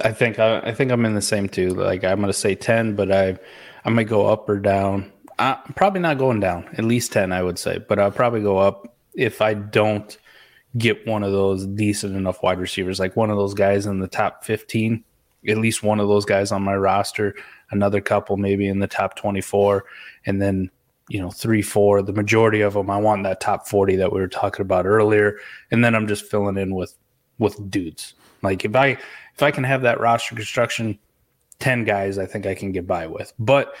[0.00, 1.74] I think I, I think I'm in the same too.
[1.74, 3.38] Like I'm going to say ten, but I
[3.84, 5.12] I might go up or down.
[5.38, 6.68] I, I'm probably not going down.
[6.78, 10.16] At least ten, I would say, but I'll probably go up if I don't
[10.78, 14.08] get one of those decent enough wide receivers, like one of those guys in the
[14.08, 15.04] top fifteen.
[15.46, 17.34] At least one of those guys on my roster.
[17.70, 19.84] Another couple maybe in the top twenty-four,
[20.26, 20.70] and then
[21.08, 22.02] you know three, four.
[22.02, 25.38] The majority of them, I want that top forty that we were talking about earlier,
[25.70, 26.94] and then I'm just filling in with
[27.38, 28.14] with dudes.
[28.42, 28.98] Like if I
[29.34, 30.98] if I can have that roster construction,
[31.60, 33.32] 10 guys I think I can get by with.
[33.38, 33.74] But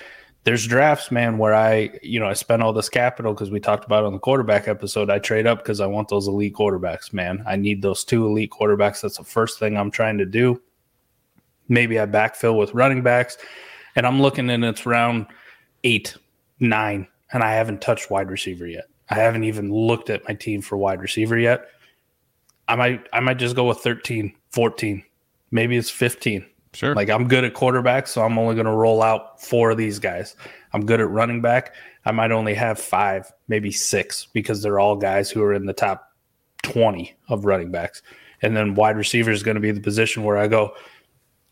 [0.44, 3.84] there's drafts, man, where I, you know, I spend all this capital because we talked
[3.84, 5.10] about on the quarterback episode.
[5.10, 7.42] I trade up because I want those elite quarterbacks, man.
[7.46, 9.02] I need those two elite quarterbacks.
[9.02, 10.60] That's the first thing I'm trying to do.
[11.68, 13.36] Maybe I backfill with running backs,
[13.94, 15.26] and I'm looking and it's round
[15.84, 16.16] eight,
[16.60, 18.86] nine, and I haven't touched wide receiver yet.
[19.10, 21.66] I haven't even looked at my team for wide receiver yet.
[22.68, 25.02] I might I might just go with 13, 14.
[25.50, 26.44] Maybe it's 15.
[26.74, 26.94] Sure.
[26.94, 29.98] Like I'm good at quarterback, so I'm only going to roll out four of these
[29.98, 30.36] guys.
[30.72, 31.74] I'm good at running back.
[32.04, 35.72] I might only have five, maybe six, because they're all guys who are in the
[35.72, 36.12] top
[36.62, 38.02] 20 of running backs.
[38.42, 40.74] And then wide receiver is going to be the position where I go,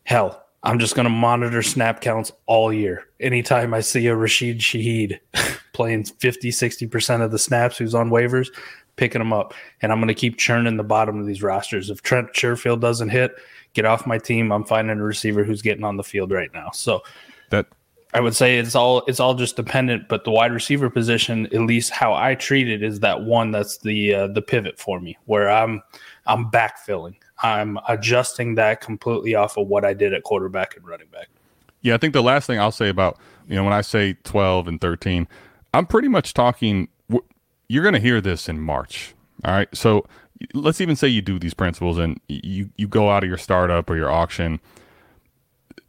[0.03, 3.05] hell, I'm just going to monitor snap counts all year.
[3.19, 5.19] Anytime I see a Rashid Shaheed
[5.73, 8.49] playing 50, 60% of the snaps who's on waivers,
[8.95, 9.53] picking them up.
[9.81, 11.89] And I'm going to keep churning the bottom of these rosters.
[11.89, 13.35] If Trent Sherfield doesn't hit,
[13.77, 14.51] get off my team.
[14.51, 16.71] I'm finding a receiver who's getting on the field right now.
[16.71, 17.03] So
[17.51, 17.67] that
[18.13, 21.61] I would say it's all it's all just dependent, but the wide receiver position, at
[21.61, 25.15] least how I treat it, is that one that's the uh, the pivot for me,
[25.25, 25.83] where I'm
[26.25, 31.07] I'm backfilling, I'm adjusting that completely off of what I did at quarterback and running
[31.07, 31.29] back.
[31.81, 34.67] Yeah, I think the last thing I'll say about you know when I say twelve
[34.67, 35.27] and thirteen,
[35.75, 36.87] I'm pretty much talking.
[37.69, 39.13] You're going to hear this in March.
[39.45, 40.07] All right, so
[40.53, 43.89] let's even say you do these principles and you you go out of your startup
[43.89, 44.59] or your auction.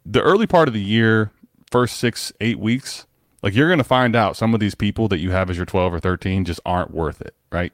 [0.05, 1.31] The early part of the year,
[1.71, 3.05] first six eight weeks,
[3.43, 5.65] like you're going to find out some of these people that you have as your
[5.65, 7.73] twelve or thirteen just aren't worth it, right?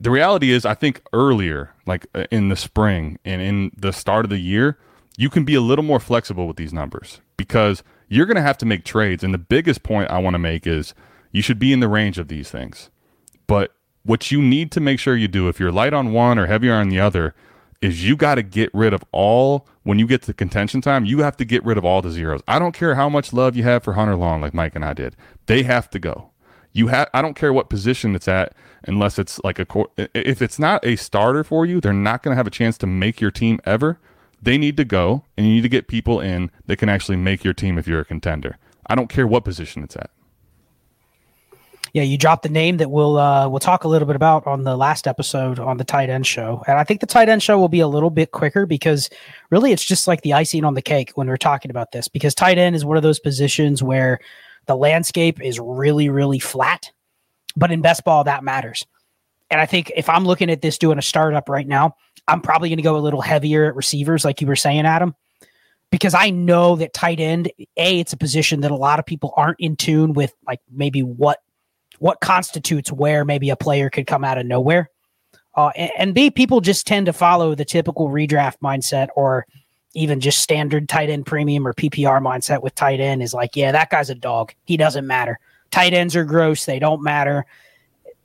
[0.00, 4.24] the reality is, I think earlier, like uh, in the spring and in the start
[4.24, 4.78] of the year,
[5.16, 8.58] you can be a little more flexible with these numbers because you're going to have
[8.58, 9.24] to make trades.
[9.24, 10.94] And the biggest point I want to make is
[11.32, 12.90] you should be in the range of these things.
[13.46, 13.74] But
[14.08, 16.72] what you need to make sure you do, if you're light on one or heavier
[16.72, 17.34] on the other,
[17.82, 21.18] is you got to get rid of all, when you get to contention time, you
[21.18, 22.40] have to get rid of all the zeros.
[22.48, 24.94] I don't care how much love you have for Hunter Long, like Mike and I
[24.94, 25.14] did.
[25.44, 26.30] They have to go.
[26.72, 28.54] You have, I don't care what position it's at,
[28.84, 32.32] unless it's like a, cor- if it's not a starter for you, they're not going
[32.32, 34.00] to have a chance to make your team ever.
[34.40, 37.44] They need to go, and you need to get people in that can actually make
[37.44, 38.56] your team if you're a contender.
[38.86, 40.10] I don't care what position it's at.
[41.92, 44.64] Yeah, you dropped the name that we'll uh, we'll talk a little bit about on
[44.64, 47.58] the last episode on the tight end show, and I think the tight end show
[47.58, 49.10] will be a little bit quicker because
[49.50, 52.34] really it's just like the icing on the cake when we're talking about this because
[52.34, 54.18] tight end is one of those positions where
[54.66, 56.90] the landscape is really really flat,
[57.56, 58.86] but in best ball that matters.
[59.50, 61.96] And I think if I'm looking at this doing a startup right now,
[62.26, 65.14] I'm probably going to go a little heavier at receivers, like you were saying, Adam,
[65.90, 69.32] because I know that tight end, a, it's a position that a lot of people
[69.36, 71.40] aren't in tune with, like maybe what
[71.98, 74.90] what constitutes where maybe a player could come out of nowhere.
[75.54, 79.46] Uh, and, and B, people just tend to follow the typical redraft mindset or
[79.94, 83.72] even just standard tight end premium or PPR mindset with tight end is like, yeah,
[83.72, 84.54] that guy's a dog.
[84.64, 85.40] He doesn't matter.
[85.70, 86.64] Tight ends are gross.
[86.64, 87.46] They don't matter.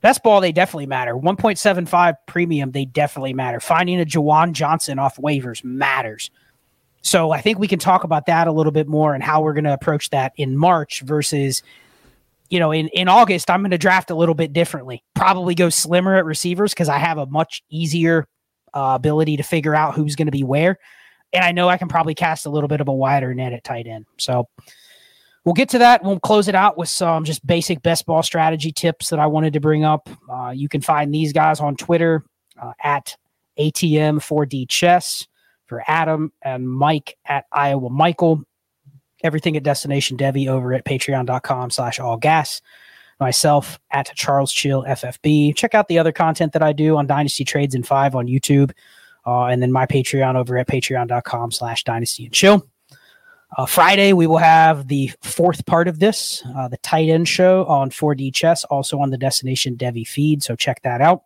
[0.01, 1.15] Best ball, they definitely matter.
[1.15, 3.61] 1.75 premium, they definitely matter.
[3.61, 6.29] Finding a Juwan Johnson off waivers matters.
[7.01, 9.53] So I think we can talk about that a little bit more and how we're
[9.53, 11.63] going to approach that in March versus,
[12.49, 15.03] you know, in, in August, I'm going to draft a little bit differently.
[15.15, 18.27] Probably go slimmer at receivers because I have a much easier
[18.73, 20.77] uh, ability to figure out who's going to be where.
[21.31, 23.63] And I know I can probably cast a little bit of a wider net at
[23.63, 24.05] tight end.
[24.17, 24.47] So
[25.45, 26.03] we'll get to that.
[26.03, 29.53] We'll close it out with some just basic best ball strategy tips that I wanted
[29.53, 30.09] to bring up.
[30.31, 32.23] Uh, you can find these guys on Twitter
[32.61, 33.15] uh, at
[33.59, 35.27] ATM4D Chess
[35.65, 38.43] for Adam and Mike at Iowa Michael.
[39.23, 42.61] Everything at Destination Devy over at patreon.com slash all gas.
[43.19, 45.55] Myself at Charles Chill FFB.
[45.55, 48.71] Check out the other content that I do on Dynasty Trades and Five on YouTube.
[49.25, 52.67] Uh, and then my Patreon over at patreon.com slash dynasty and chill.
[53.57, 57.65] Uh, Friday, we will have the fourth part of this, uh, the tight end show
[57.65, 60.41] on 4D Chess, also on the Destination Devy feed.
[60.41, 61.23] So check that out.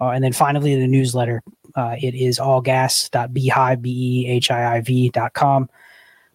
[0.00, 1.42] Uh, and then finally, the newsletter.
[1.76, 5.68] Uh, it is allgas.beehiiv, B-E-H-I-I-V.com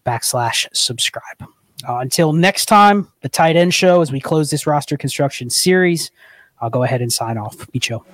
[0.06, 1.42] backslash subscribe.
[1.86, 6.10] Uh, until next time, the tight end show, as we close this roster construction series,
[6.60, 7.68] I'll go ahead and sign off.
[7.80, 8.06] Chill.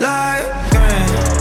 [0.00, 1.33] Like,